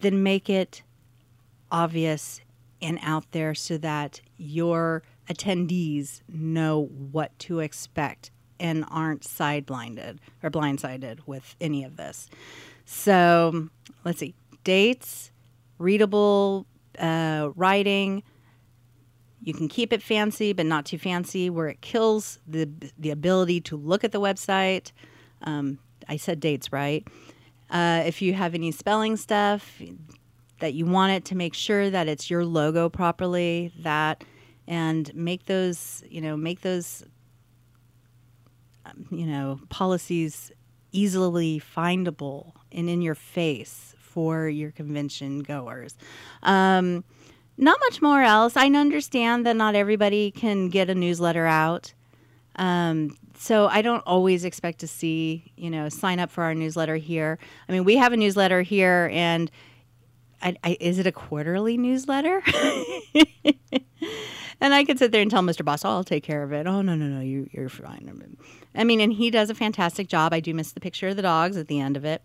[0.00, 0.82] then make it
[1.70, 2.40] obvious
[2.82, 10.20] and out there so that your attendees know what to expect and aren't side blinded
[10.42, 12.28] or blindsided with any of this.
[12.84, 13.68] So
[14.04, 14.34] let's see
[14.64, 15.30] dates,
[15.78, 16.66] readable
[16.98, 18.22] uh, writing.
[19.42, 23.60] You can keep it fancy, but not too fancy, where it kills the the ability
[23.62, 24.92] to look at the website.
[25.42, 27.06] Um, I said dates, right?
[27.68, 29.80] Uh, if you have any spelling stuff
[30.60, 34.24] that you want it to make sure that it's your logo properly, that
[34.66, 37.04] and make those you know make those
[38.84, 40.52] um, you know policies
[40.92, 45.94] easily findable and in your face for your convention goers.
[46.42, 47.04] Um,
[47.58, 48.56] not much more else.
[48.56, 51.92] I understand that not everybody can get a newsletter out.
[52.56, 56.96] Um, so I don't always expect to see, you know, sign up for our newsletter
[56.96, 57.38] here.
[57.68, 59.50] I mean, we have a newsletter here, and
[60.42, 62.42] I, I, is it a quarterly newsletter?
[64.60, 65.64] and I could sit there and tell Mr.
[65.64, 66.66] Boss, oh, I'll take care of it.
[66.66, 68.36] Oh, no, no, no, you, you're fine.
[68.74, 70.32] I mean, and he does a fantastic job.
[70.32, 72.22] I do miss the picture of the dogs at the end of it.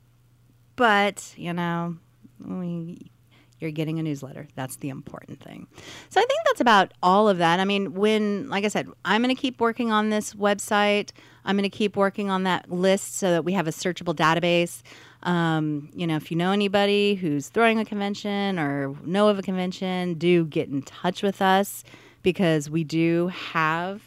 [0.76, 1.98] But, you know,
[2.40, 3.12] we,
[3.60, 4.48] you're getting a newsletter.
[4.56, 5.68] That's the important thing.
[6.10, 7.60] So I think that's about all of that.
[7.60, 11.12] I mean, when, like I said, I'm going to keep working on this website.
[11.46, 14.82] I'm going to keep working on that list so that we have a searchable database.
[15.24, 19.44] Um, you know, if you know anybody who's throwing a convention or know of a
[19.44, 21.84] convention, do get in touch with us
[22.22, 24.02] because we do have.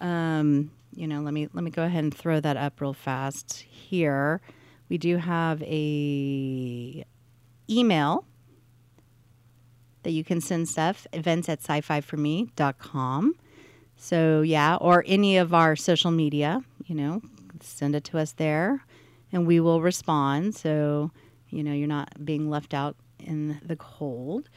[0.00, 3.64] Um, you know, let me let me go ahead and throw that up real fast
[3.68, 4.40] here.
[4.88, 7.04] We do have a
[7.68, 8.24] email
[10.02, 13.34] that you can send stuff events at sci-fi4me.com.
[13.96, 17.22] So yeah, or any of our social media, you know,
[17.60, 18.84] send it to us there
[19.32, 20.54] and we will respond.
[20.54, 21.10] So,
[21.48, 24.48] you know, you're not being left out in the cold.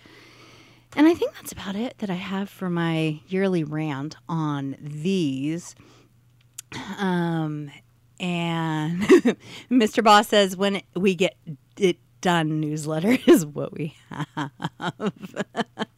[0.97, 5.75] And I think that's about it that I have for my yearly rant on these.
[6.97, 7.69] Um,
[8.19, 9.01] and
[9.71, 10.03] Mr.
[10.03, 11.37] Boss says when we get
[11.77, 15.45] it done newsletter is what we have.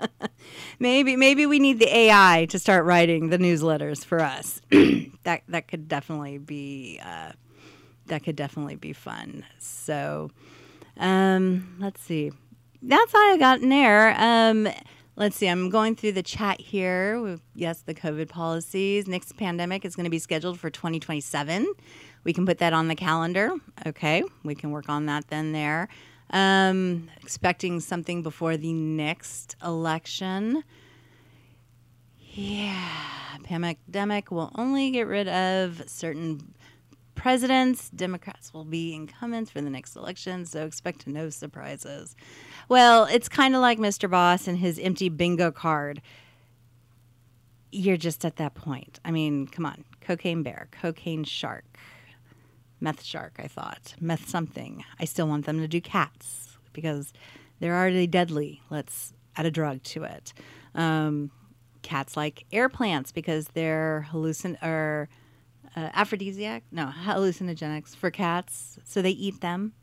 [0.80, 4.62] maybe maybe we need the AI to start writing the newsletters for us.
[5.24, 7.32] that that could definitely be uh,
[8.08, 9.46] that could definitely be fun.
[9.60, 10.30] So,
[10.98, 12.32] um, let's see.
[12.82, 14.16] That's all I got in there.
[14.18, 14.68] Um,
[15.16, 15.48] let's see.
[15.48, 17.20] I'm going through the chat here.
[17.20, 19.08] With, yes, the COVID policies.
[19.08, 21.68] Next pandemic is going to be scheduled for 2027.
[22.24, 23.52] We can put that on the calendar.
[23.86, 25.90] Okay, we can work on that then there.
[26.32, 30.64] Um, expecting something before the next election.
[32.18, 32.88] Yeah,
[33.44, 36.54] pandemic will only get rid of certain
[37.16, 37.90] presidents.
[37.90, 42.16] Democrats will be incumbents for the next election, so expect no surprises.
[42.70, 44.10] Well, it's kind of like Mr.
[44.10, 46.04] Boss and his empty bingo card.
[47.72, 49.00] You're just at that point.
[49.04, 49.84] I mean, come on.
[50.02, 51.66] Cocaine bear, cocaine shark,
[52.80, 53.96] meth shark, I thought.
[54.00, 54.84] Meth something.
[55.00, 57.12] I still want them to do cats because
[57.60, 58.62] they're already deadly.
[58.70, 60.34] Let's add a drug to it.
[60.76, 61.32] Um,
[61.82, 65.10] cats like air plants because they're hallucin or
[65.76, 69.74] uh, aphrodisiac, no, hallucinogenics for cats, so they eat them.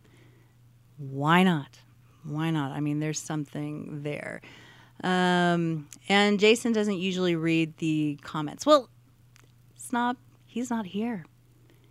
[0.97, 1.81] Why not?
[2.29, 2.73] Why not?
[2.73, 4.41] I mean, there's something there.
[5.03, 8.65] Um, and Jason doesn't usually read the comments.
[8.65, 8.89] Well,
[9.77, 11.25] Snob, he's not here.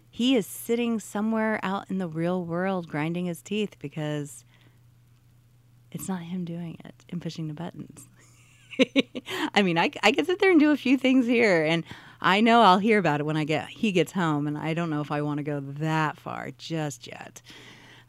[0.10, 4.46] He is sitting somewhere out in the real world grinding his teeth because
[5.92, 8.08] it's not him doing it and pushing the buttons.
[9.54, 11.84] I mean, I, I can sit there and do a few things here, and
[12.22, 14.90] I know I'll hear about it when I get he gets home, and I don't
[14.90, 17.42] know if I want to go that far just yet.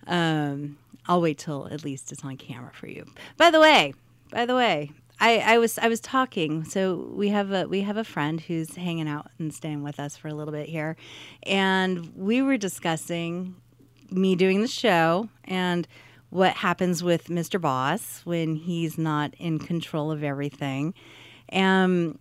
[0.07, 3.07] Um, I'll wait till at least it's on camera for you.
[3.37, 3.95] By the way,
[4.31, 6.65] by the way, I, I was I was talking.
[6.65, 10.17] So we have a we have a friend who's hanging out and staying with us
[10.17, 10.97] for a little bit here,
[11.45, 13.57] and we were discussing
[14.11, 15.89] me doing the show and
[16.31, 17.61] what happens with Mr.
[17.61, 20.93] Boss when he's not in control of everything.
[21.53, 22.19] Um,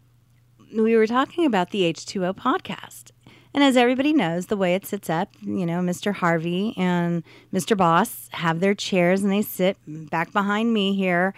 [0.76, 3.12] we were talking about the H2O podcast.
[3.56, 6.14] And as everybody knows, the way it sits up, you know, Mr.
[6.14, 7.24] Harvey and
[7.54, 7.78] Mr.
[7.78, 11.34] Boss have their chairs and they sit back behind me here.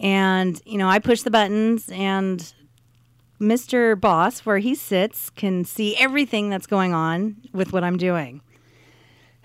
[0.00, 2.54] And, you know, I push the buttons and
[3.38, 4.00] Mr.
[4.00, 8.40] Boss, where he sits, can see everything that's going on with what I'm doing.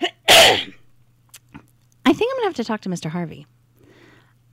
[0.00, 0.06] I
[0.46, 0.72] think
[2.06, 3.10] I'm going to have to talk to Mr.
[3.10, 3.46] Harvey.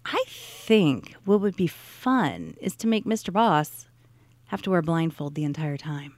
[0.03, 3.31] I think what would be fun is to make Mr.
[3.31, 3.87] Boss
[4.47, 6.15] have to wear a blindfold the entire time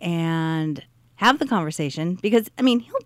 [0.00, 0.84] and
[1.16, 2.98] have the conversation because I mean he'll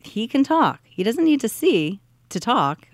[0.00, 0.80] he can talk.
[0.84, 2.00] He doesn't need to see
[2.30, 2.88] to talk.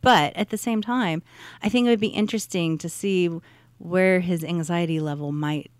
[0.00, 1.22] But at the same time,
[1.62, 3.30] I think it would be interesting to see
[3.78, 5.70] where his anxiety level might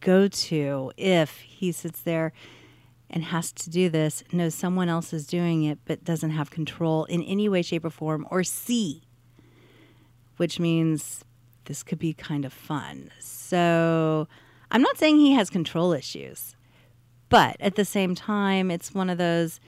[0.00, 2.32] go to if he sits there
[3.08, 7.04] and has to do this, knows someone else is doing it, but doesn't have control
[7.04, 9.02] in any way, shape, or form, or see,
[10.36, 11.24] which means
[11.64, 13.10] this could be kind of fun.
[13.20, 14.28] So
[14.74, 16.56] I'm not saying he has control issues,
[17.28, 19.60] but at the same time, it's one of those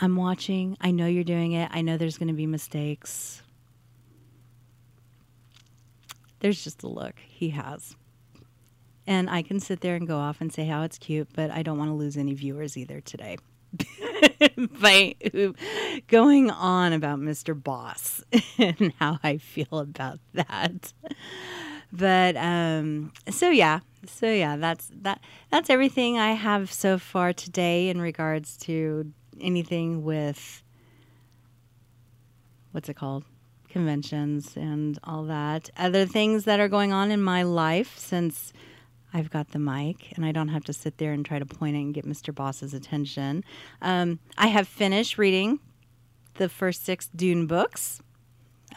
[0.00, 3.40] I'm watching, I know you're doing it, I know there's going to be mistakes.
[6.40, 7.94] There's just a look he has.
[9.06, 11.62] And I can sit there and go off and say how it's cute, but I
[11.62, 13.38] don't want to lose any viewers either today.
[14.80, 15.14] By
[16.08, 17.60] going on about Mr.
[17.60, 18.24] Boss
[18.58, 20.92] and how I feel about that.
[21.92, 25.20] But um so yeah, so yeah, that's that
[25.50, 30.62] that's everything I have so far today in regards to anything with
[32.72, 33.24] what's it called?
[33.68, 35.70] Conventions and all that.
[35.76, 38.52] Other things that are going on in my life since
[39.14, 41.76] I've got the mic and I don't have to sit there and try to point
[41.76, 42.34] it and get Mr.
[42.34, 43.44] Boss's attention.
[43.80, 45.60] Um, I have finished reading
[46.34, 48.00] the first six Dune books.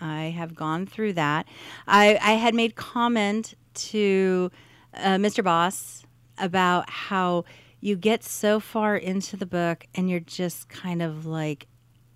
[0.01, 1.47] I have gone through that.
[1.87, 4.51] I, I had made comment to
[4.93, 5.43] uh, Mr.
[5.43, 6.05] Boss
[6.37, 7.45] about how
[7.79, 11.67] you get so far into the book and you're just kind of like,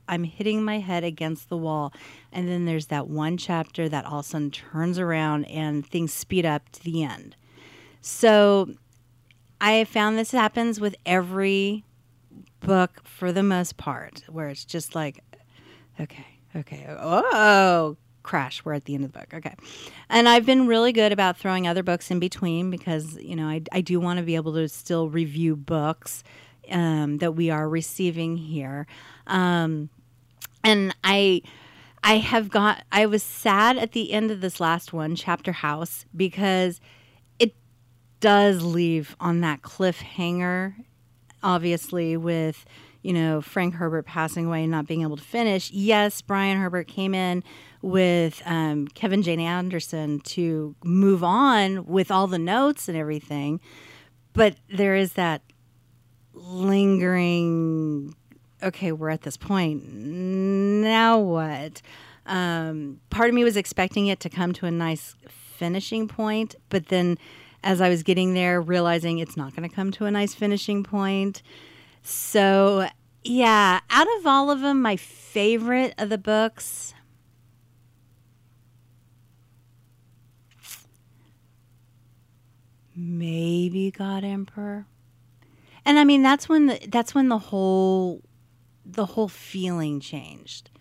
[0.07, 1.93] I'm hitting my head against the wall.
[2.31, 6.13] And then there's that one chapter that all of a sudden turns around and things
[6.13, 7.35] speed up to the end.
[8.01, 8.73] So
[9.61, 11.83] I have found this happens with every
[12.61, 15.23] book for the most part, where it's just like,
[15.99, 19.33] okay, okay, oh, crash, we're at the end of the book.
[19.33, 19.55] Okay.
[20.09, 23.61] And I've been really good about throwing other books in between because, you know, I,
[23.71, 26.23] I do want to be able to still review books
[26.71, 28.87] um, that we are receiving here.
[29.27, 29.89] Um,
[30.63, 31.41] and I.
[32.01, 36.05] I have got I was sad at the end of this last one, Chapter House,
[36.15, 36.79] because
[37.39, 37.53] it
[38.21, 40.75] does leave on that cliffhanger,
[41.43, 42.63] obviously, with,
[43.01, 45.71] you know, Frank Herbert passing away and not being able to finish.
[45.71, 47.43] Yes, Brian Herbert came in
[47.81, 49.37] with um, Kevin J.
[49.37, 53.61] Anderson to move on with all the notes and everything,
[54.33, 55.41] but there is that
[56.33, 58.15] lingering,
[58.61, 59.93] okay, we're at this point.
[59.93, 61.81] Now what?
[62.25, 66.87] Um, part of me was expecting it to come to a nice finishing point, but
[66.87, 67.17] then
[67.63, 70.83] as I was getting there, realizing it's not going to come to a nice finishing
[70.83, 71.41] point.
[72.09, 72.87] So,
[73.23, 76.95] yeah, out of all of them, my favorite of the books.
[82.95, 84.87] Maybe God Emperor.
[85.85, 88.21] And I mean that's when the that's when the whole
[88.83, 90.71] the whole feeling changed.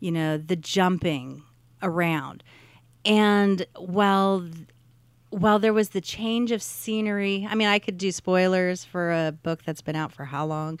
[0.00, 1.42] You know, the jumping
[1.82, 2.44] around.
[3.06, 4.46] And while
[5.34, 9.32] while there was the change of scenery, I mean, I could do spoilers for a
[9.32, 10.78] book that's been out for how long?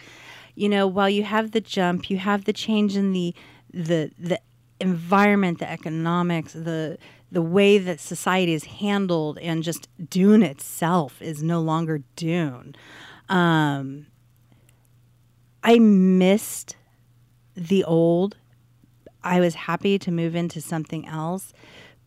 [0.54, 3.34] You know, while you have the jump, you have the change in the
[3.72, 4.40] the the
[4.78, 6.98] environment, the economics, the
[7.32, 12.76] the way that society is handled, and just Dune itself is no longer Dune.
[13.28, 14.06] Um,
[15.64, 16.76] I missed
[17.56, 18.36] the old.
[19.24, 21.52] I was happy to move into something else,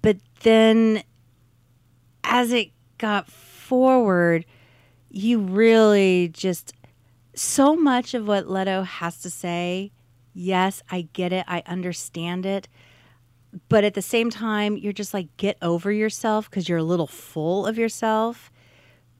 [0.01, 1.03] but then
[2.27, 4.45] as it got forward,
[5.09, 6.73] you really just
[7.33, 9.91] so much of what Leto has to say.
[10.33, 11.45] Yes, I get it.
[11.47, 12.67] I understand it.
[13.69, 17.07] But at the same time, you're just like, get over yourself because you're a little
[17.07, 18.51] full of yourself.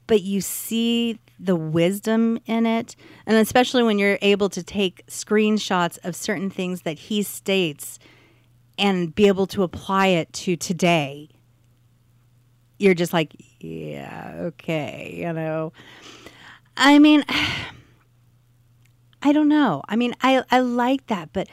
[0.06, 2.94] But you see the wisdom in it.
[3.26, 7.98] And especially when you're able to take screenshots of certain things that he states
[8.76, 11.30] and be able to apply it to today
[12.78, 15.72] you're just like, yeah, okay, you know.
[16.76, 17.24] I mean,
[19.22, 19.82] I don't know.
[19.88, 21.48] I mean, I I like that, but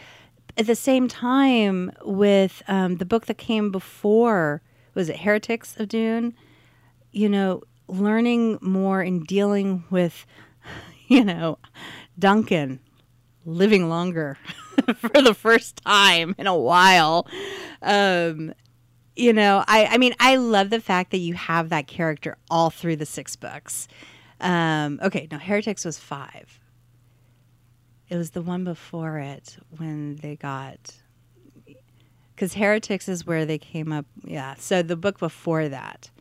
[0.57, 4.61] at the same time, with um, the book that came before,
[4.93, 6.33] was it Heretics of Dune?
[7.11, 10.25] You know, learning more and dealing with,
[11.07, 11.57] you know,
[12.17, 12.79] Duncan
[13.45, 14.37] living longer
[14.95, 17.27] for the first time in a while.
[17.81, 18.53] Um,
[19.15, 22.69] you know, I, I mean, I love the fact that you have that character all
[22.69, 23.87] through the six books.
[24.41, 26.59] Um, okay, no, Heretics was five.
[28.09, 30.95] It was the one before it when they got,
[32.35, 34.05] because Heretics is where they came up.
[34.23, 36.11] Yeah, so the book before that,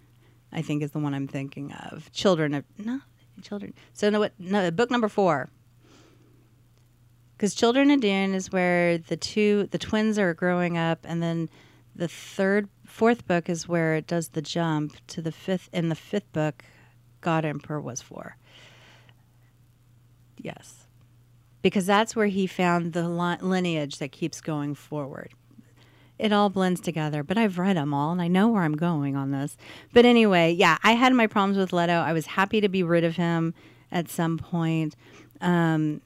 [0.53, 2.11] I think, is the one I'm thinking of.
[2.12, 3.01] Children of no
[3.42, 3.74] children.
[3.92, 4.32] So no, what?
[4.38, 5.51] No, book number four.
[7.36, 11.51] because Children of Dune is where the two the twins are growing up, and then
[11.95, 15.68] the third fourth book is where it does the jump to the fifth.
[15.72, 16.64] In the fifth book,
[17.20, 18.36] God Emperor was for.
[20.38, 20.86] Yes,
[21.61, 25.32] because that's where he found the li- lineage that keeps going forward.
[26.20, 29.16] It all blends together, but I've read them all and I know where I'm going
[29.16, 29.57] on this.
[29.92, 31.95] But anyway, yeah, I had my problems with Leto.
[31.95, 33.55] I was happy to be rid of him
[33.90, 34.95] at some point.
[35.40, 36.01] Um,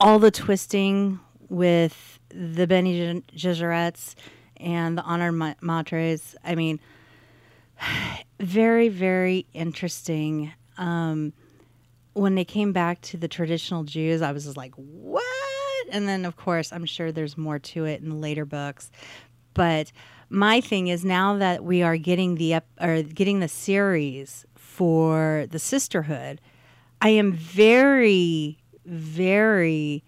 [0.00, 4.16] all the twisting with the Bene Gesserits
[4.60, 6.34] and the Honored Ma- Matres.
[6.44, 6.80] I mean,
[8.40, 10.52] very, very interesting.
[10.78, 11.32] Um,
[12.12, 15.24] when they came back to the traditional Jews, I was just like, what?
[15.90, 18.90] And then, of course, I'm sure there's more to it in the later books.
[19.54, 19.92] But
[20.28, 25.46] my thing is now that we are getting the ep- or getting the series for
[25.50, 26.40] the sisterhood,
[27.02, 30.04] I am very, very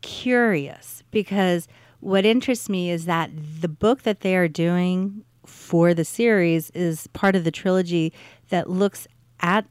[0.00, 1.68] curious because
[2.00, 3.30] what interests me is that
[3.60, 8.12] the book that they are doing for the series is part of the trilogy
[8.48, 9.06] that looks
[9.40, 9.66] at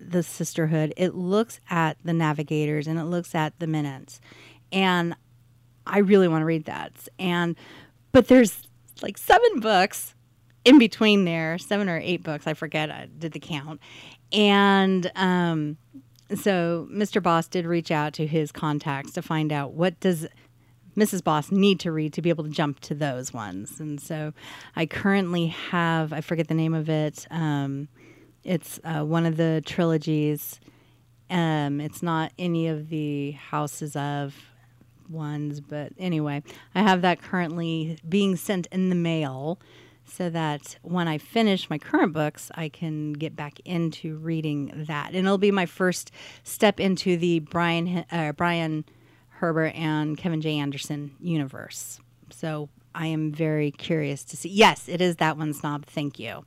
[0.00, 4.20] the sisterhood, it looks at the navigators, and it looks at the Mentats.
[4.70, 5.14] And
[5.86, 7.08] I really want to read that.
[7.18, 7.56] And
[8.12, 8.62] but there's
[9.02, 10.14] like seven books
[10.64, 12.46] in between there, seven or eight books.
[12.46, 12.90] I forget.
[12.90, 13.80] I did the count.
[14.32, 15.76] And um,
[16.34, 17.22] so Mr.
[17.22, 20.26] Boss did reach out to his contacts to find out what does
[20.98, 21.22] Mrs.
[21.22, 23.78] Boss need to read to be able to jump to those ones.
[23.78, 24.32] And so
[24.74, 27.26] I currently have I forget the name of it.
[27.30, 27.88] Um,
[28.42, 30.58] it's uh, one of the trilogies.
[31.30, 34.34] Um, it's not any of the Houses of
[35.08, 36.42] ones, but anyway,
[36.74, 39.60] I have that currently being sent in the mail
[40.04, 45.08] so that when I finish my current books, I can get back into reading that.
[45.08, 46.10] And it'll be my first
[46.42, 48.84] step into the Brian, uh, Brian
[49.38, 50.58] Herbert and Kevin J.
[50.58, 52.00] Anderson universe.
[52.30, 54.48] So I am very curious to see.
[54.48, 55.86] Yes, it is that one snob.
[55.86, 56.44] Thank you.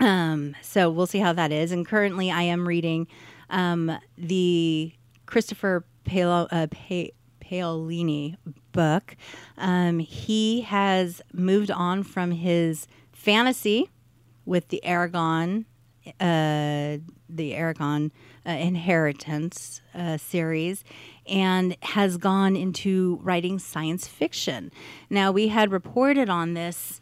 [0.00, 1.70] Um, so we'll see how that is.
[1.70, 3.06] And currently, I am reading
[3.50, 4.92] um, the
[5.26, 8.36] Christopher Paolo, uh, pa- Paolini
[8.72, 9.16] book.
[9.58, 13.90] Um, he has moved on from his fantasy
[14.44, 15.66] with the Eragon,
[16.18, 18.10] uh, the Eragon
[18.46, 20.82] uh, Inheritance uh, series,
[21.26, 24.72] and has gone into writing science fiction.
[25.08, 27.00] Now, we had reported on this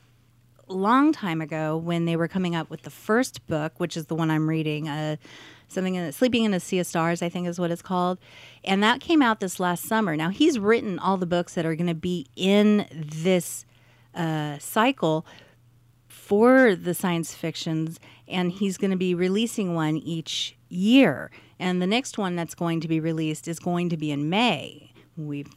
[0.68, 4.14] long time ago when they were coming up with the first book, which is the
[4.14, 5.16] one I'm reading, uh,
[5.68, 8.18] something in Sleeping in a Sea of Stars, I think is what it's called,
[8.64, 10.16] and that came out this last summer.
[10.16, 13.64] Now he's written all the books that are going to be in this
[14.14, 15.26] uh, cycle
[16.08, 17.98] for the science fictions,
[18.28, 21.30] and he's going to be releasing one each year.
[21.60, 24.92] And the next one that's going to be released is going to be in May.
[25.16, 25.50] We've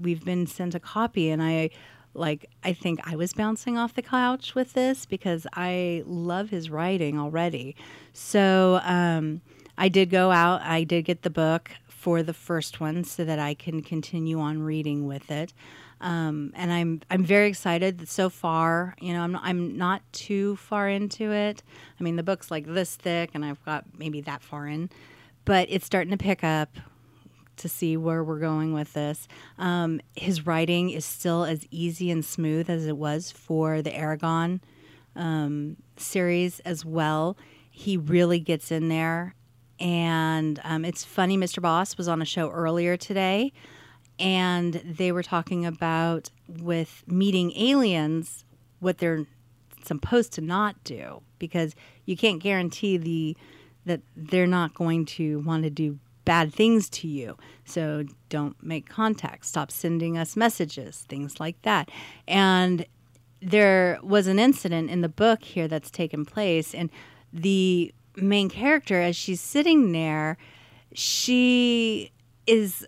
[0.00, 1.70] we've been sent a copy, and I
[2.14, 6.70] like I think I was bouncing off the couch with this because I love his
[6.70, 7.76] writing already.
[8.12, 9.40] So um,
[9.76, 10.62] I did go out.
[10.62, 14.62] I did get the book for the first one so that I can continue on
[14.62, 15.52] reading with it.
[16.00, 18.94] Um, and I'm I'm very excited that so far.
[19.00, 21.62] You know, I'm I'm not too far into it.
[21.98, 24.90] I mean, the book's like this thick, and I've got maybe that far in,
[25.44, 26.76] but it's starting to pick up
[27.56, 29.28] to see where we're going with this.
[29.58, 34.60] Um, his writing is still as easy and smooth as it was for the Eragon
[35.16, 37.36] um, series as well.
[37.70, 39.34] He really gets in there.
[39.80, 41.60] And um, it's funny, Mr.
[41.60, 43.52] Boss was on a show earlier today,
[44.20, 48.44] and they were talking about with meeting aliens
[48.78, 49.26] what they're
[49.84, 51.74] supposed to not do because
[52.04, 53.36] you can't guarantee the
[53.86, 57.36] that they're not going to want to do bad things to you.
[57.64, 61.90] So don't make contact, stop sending us messages, things like that.
[62.26, 62.86] And
[63.42, 66.90] there was an incident in the book here that's taken place, and
[67.32, 70.38] the main character, as she's sitting there,
[70.94, 72.10] she
[72.46, 72.86] is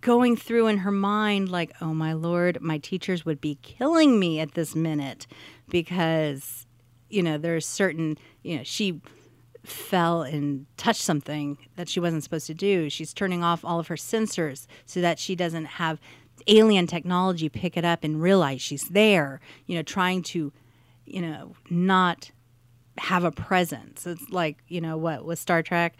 [0.00, 4.40] going through in her mind, like, oh my lord, my teachers would be killing me
[4.40, 5.26] at this minute
[5.68, 6.64] because,
[7.10, 9.00] you know, there's certain, you know, she
[9.68, 12.88] fell and touched something that she wasn't supposed to do.
[12.88, 16.00] She's turning off all of her sensors so that she doesn't have
[16.46, 20.52] alien technology pick it up and realize she's there, you know, trying to,
[21.04, 22.30] you know, not
[22.98, 24.06] have a presence.
[24.06, 25.94] It's like, you know, what with Star Trek,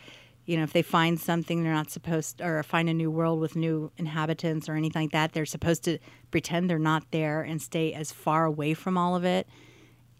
[0.44, 3.56] you know, if they find something they're not supposed or find a new world with
[3.56, 5.98] new inhabitants or anything like that, they're supposed to
[6.30, 9.48] pretend they're not there and stay as far away from all of it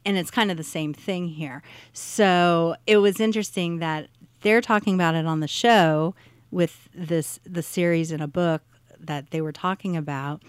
[0.07, 1.63] and it's kind of the same thing here.
[1.93, 4.09] So it was interesting that
[4.41, 6.15] they're talking about it on the show
[6.51, 8.63] with this the series in a book
[8.99, 10.43] that they were talking about,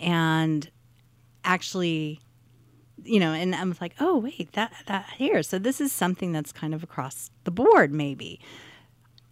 [0.00, 0.68] and
[1.44, 2.20] actually
[3.04, 5.42] you know, and I'm like, oh wait, that that here.
[5.42, 8.40] So this is something that's kind of across the board, maybe.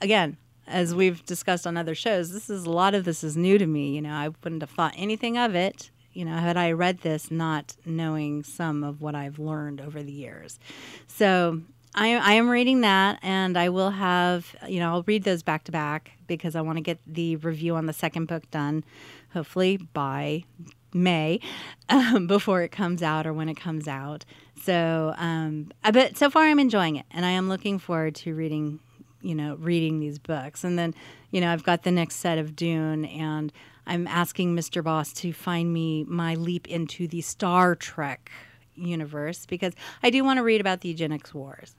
[0.02, 3.58] Again, as we've discussed on other shows, this is a lot of this is new
[3.58, 3.94] to me.
[3.94, 5.90] You know, I wouldn't have thought anything of it.
[6.12, 10.12] You know, had I read this, not knowing some of what I've learned over the
[10.12, 10.58] years.
[11.06, 11.60] So
[11.94, 15.64] I, I am reading that, and I will have, you know, I'll read those back
[15.64, 18.84] to back because I want to get the review on the second book done,
[19.32, 20.44] hopefully by
[20.92, 21.40] May
[21.88, 24.24] um, before it comes out or when it comes out.
[24.62, 28.34] So, um, I- but so far I'm enjoying it, and I am looking forward to
[28.34, 28.80] reading,
[29.22, 30.64] you know, reading these books.
[30.64, 30.94] And then,
[31.30, 33.52] you know, I've got the next set of Dune, and
[33.86, 34.82] I'm asking Mr.
[34.82, 38.30] Boss to find me my leap into the Star Trek
[38.74, 41.76] universe because I do want to read about the eugenics wars,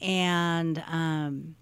[0.00, 1.56] and um,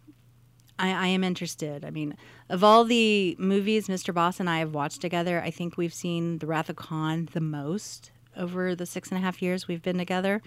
[0.78, 1.84] I, I am interested.
[1.84, 2.16] I mean,
[2.48, 4.14] of all the movies Mr.
[4.14, 7.40] Boss and I have watched together, I think we've seen The Wrath of Khan the
[7.40, 10.40] most over the six and a half years we've been together.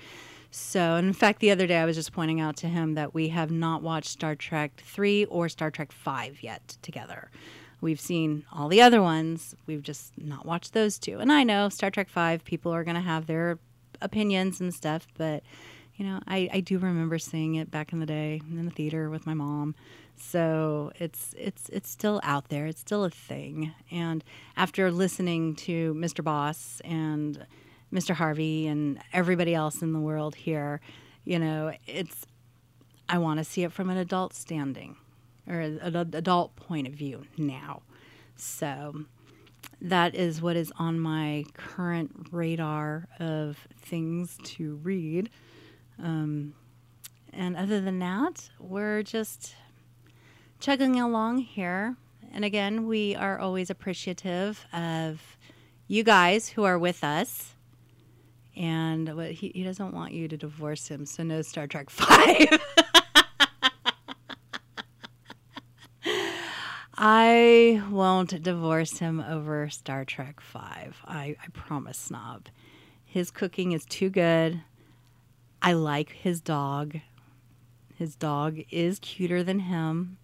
[0.50, 3.30] So, in fact, the other day I was just pointing out to him that we
[3.30, 7.32] have not watched Star Trek 3 or Star Trek 5 yet together.
[7.84, 11.20] We've seen all the other ones, we've just not watched those two.
[11.20, 13.60] And I know Star Trek 5, people are going to have their
[14.02, 15.44] opinions and stuff, but
[15.96, 19.10] you know, I, I do remember seeing it back in the day in the theater
[19.10, 19.76] with my mom.
[20.16, 22.68] So it's it's it's still out there.
[22.68, 23.74] It's still a thing.
[23.92, 24.24] And
[24.56, 26.24] after listening to Mr.
[26.24, 27.46] Boss and
[27.92, 28.16] Mr.
[28.16, 30.80] Harvey and everybody else in the world here,
[31.26, 32.26] you know, it's
[33.10, 34.96] I want to see it from an adult standing
[35.48, 37.82] or an adult point of view now.
[38.36, 39.06] So
[39.82, 45.30] that is what is on my current radar of things to read.
[46.02, 46.54] Um,
[47.32, 49.56] and other than that, we're just
[50.60, 51.98] chugging along here.
[52.32, 55.38] And again, we are always appreciative of
[55.88, 57.54] you guys who are with us.
[58.56, 62.60] And he, he doesn't want you to divorce him, so no Star Trek 5.
[67.06, 71.02] I won't divorce him over Star Trek 5.
[71.06, 72.48] I, I promise, Snob.
[73.04, 74.62] His cooking is too good.
[75.62, 77.02] I like his dog.
[77.96, 80.16] His dog is cuter than him.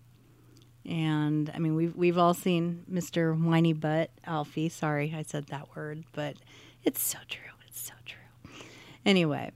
[0.85, 3.37] And I mean, we've, we've all seen Mr.
[3.37, 4.69] Whiny Butt Alfie.
[4.69, 6.37] Sorry, I said that word, but
[6.85, 7.51] it's so true.
[7.67, 8.53] It's so true.
[9.05, 9.51] Anyway,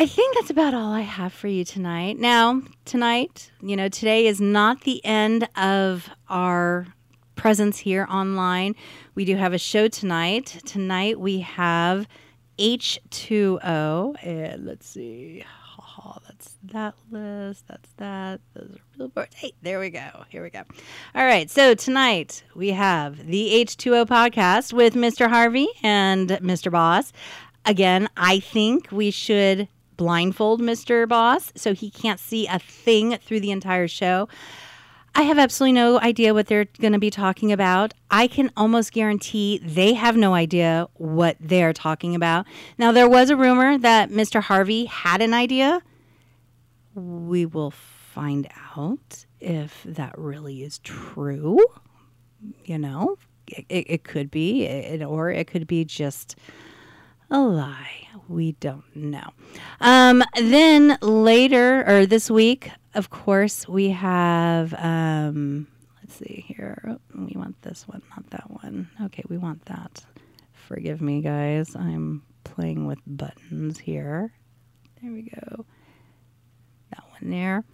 [0.00, 2.20] I think that's about all I have for you tonight.
[2.20, 6.86] Now, tonight, you know, today is not the end of our
[7.34, 8.76] presence here online.
[9.16, 10.60] We do have a show tonight.
[10.64, 12.06] Tonight we have
[12.60, 14.14] H2O.
[14.22, 15.44] And eh, let's see.
[15.80, 17.66] Oh, that's that list.
[17.66, 18.40] That's that.
[18.54, 19.34] Those are billboards.
[19.34, 20.24] Hey, there we go.
[20.28, 20.62] Here we go.
[21.16, 21.50] All right.
[21.50, 25.28] So tonight we have the H2O podcast with Mr.
[25.28, 26.70] Harvey and Mr.
[26.70, 27.12] Boss.
[27.64, 29.66] Again, I think we should
[29.98, 31.06] blindfold Mr.
[31.06, 34.28] Boss so he can't see a thing through the entire show.
[35.14, 37.92] I have absolutely no idea what they're going to be talking about.
[38.10, 42.46] I can almost guarantee they have no idea what they're talking about.
[42.78, 44.40] Now, there was a rumor that Mr.
[44.40, 45.82] Harvey had an idea.
[46.94, 51.58] We will find out if that really is true.
[52.64, 53.18] You know,
[53.48, 56.36] it, it, it could be, it, or it could be just
[57.30, 58.08] a lie.
[58.28, 59.30] We don't know.
[59.80, 64.74] Um, then later, or this week, of course, we have.
[64.74, 65.66] Um,
[66.02, 66.98] let's see here.
[67.14, 68.88] We want this one, not that one.
[69.04, 70.04] Okay, we want that.
[70.52, 71.74] Forgive me, guys.
[71.74, 74.32] I'm playing with buttons here.
[75.00, 75.64] There we go.
[76.90, 77.64] That one there.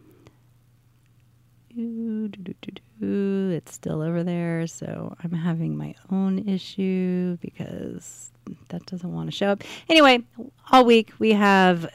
[1.74, 3.50] Doo, doo, doo, doo.
[3.52, 8.30] It's still over there, so I'm having my own issue because
[8.68, 9.62] that doesn't want to show up.
[9.88, 10.22] Anyway,
[10.70, 11.90] all week we have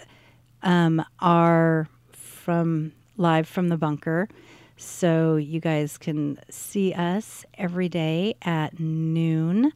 [0.64, 4.28] um, our from live from the bunker.
[4.76, 9.74] So you guys can see us every day at noon.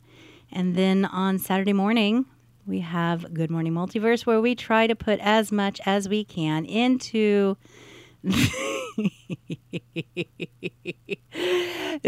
[0.52, 2.26] And then on Saturday morning,
[2.66, 6.66] we have Good Morning Multiverse, where we try to put as much as we can
[6.66, 7.58] into.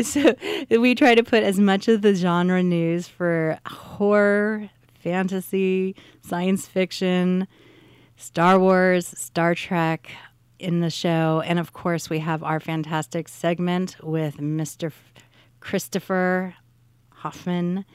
[0.02, 0.36] so
[0.70, 7.48] we try to put as much of the genre news for horror, fantasy, science fiction,
[8.16, 10.10] Star Wars, Star Trek
[10.58, 11.44] in the show.
[11.46, 14.92] And of course, we have our fantastic segment with Mr.
[15.60, 16.56] Christopher
[17.10, 17.86] Hoffman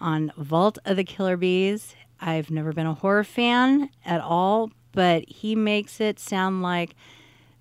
[0.00, 1.94] on Vault of the Killer Bees.
[2.20, 6.94] I've never been a horror fan at all, but he makes it sound like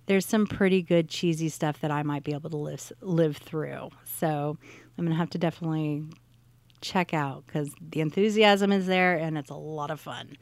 [0.08, 3.90] there's some pretty good cheesy stuff that I might be able to live live through.
[4.06, 4.58] So
[4.98, 6.06] I'm gonna have to definitely
[6.82, 10.38] check out because the enthusiasm is there and it's a lot of fun.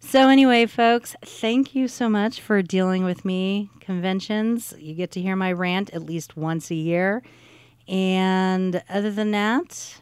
[0.00, 3.70] So, anyway, folks, thank you so much for dealing with me.
[3.80, 7.22] Conventions, you get to hear my rant at least once a year.
[7.86, 10.00] And other than that,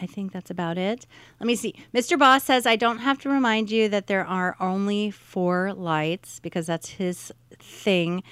[0.00, 1.06] I think that's about it.
[1.40, 1.74] Let me see.
[1.94, 2.18] Mr.
[2.18, 6.66] Boss says I don't have to remind you that there are only four lights because
[6.66, 8.22] that's his thing.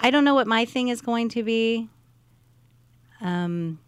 [0.00, 1.88] I don't know what my thing is going to be.
[3.20, 3.80] Um,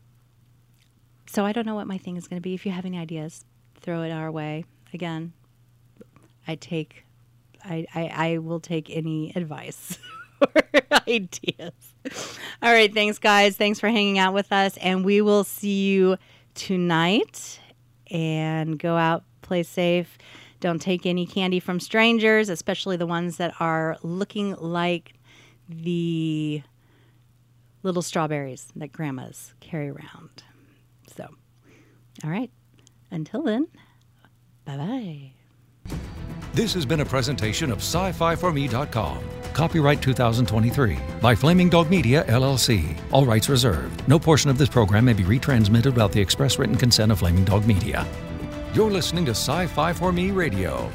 [1.26, 2.54] so I don't know what my thing is going to be.
[2.54, 3.44] If you have any ideas,
[3.80, 4.64] throw it our way.
[4.92, 5.32] Again,
[6.48, 7.04] I take,
[7.64, 9.98] I, I, I will take any advice
[10.40, 10.62] or
[11.08, 11.72] ideas.
[12.62, 12.92] All right.
[12.92, 13.56] Thanks, guys.
[13.56, 14.76] Thanks for hanging out with us.
[14.78, 16.16] And we will see you
[16.56, 17.60] tonight.
[18.10, 20.18] And go out, play safe.
[20.60, 25.14] Don't take any candy from strangers, especially the ones that are looking like
[25.68, 26.62] the
[27.82, 30.42] little strawberries that grandmas carry around.
[31.16, 31.28] So,
[32.24, 32.50] all right.
[33.10, 33.68] Until then,
[34.64, 35.35] bye bye.
[36.52, 39.18] This has been a presentation of sci-fi4me.com.
[39.52, 42.98] Copyright 2023 by Flaming Dog Media LLC.
[43.10, 44.06] All rights reserved.
[44.08, 47.44] No portion of this program may be retransmitted without the express written consent of Flaming
[47.44, 48.06] Dog Media.
[48.74, 50.90] You're listening to Sci-Fi for Me Radio.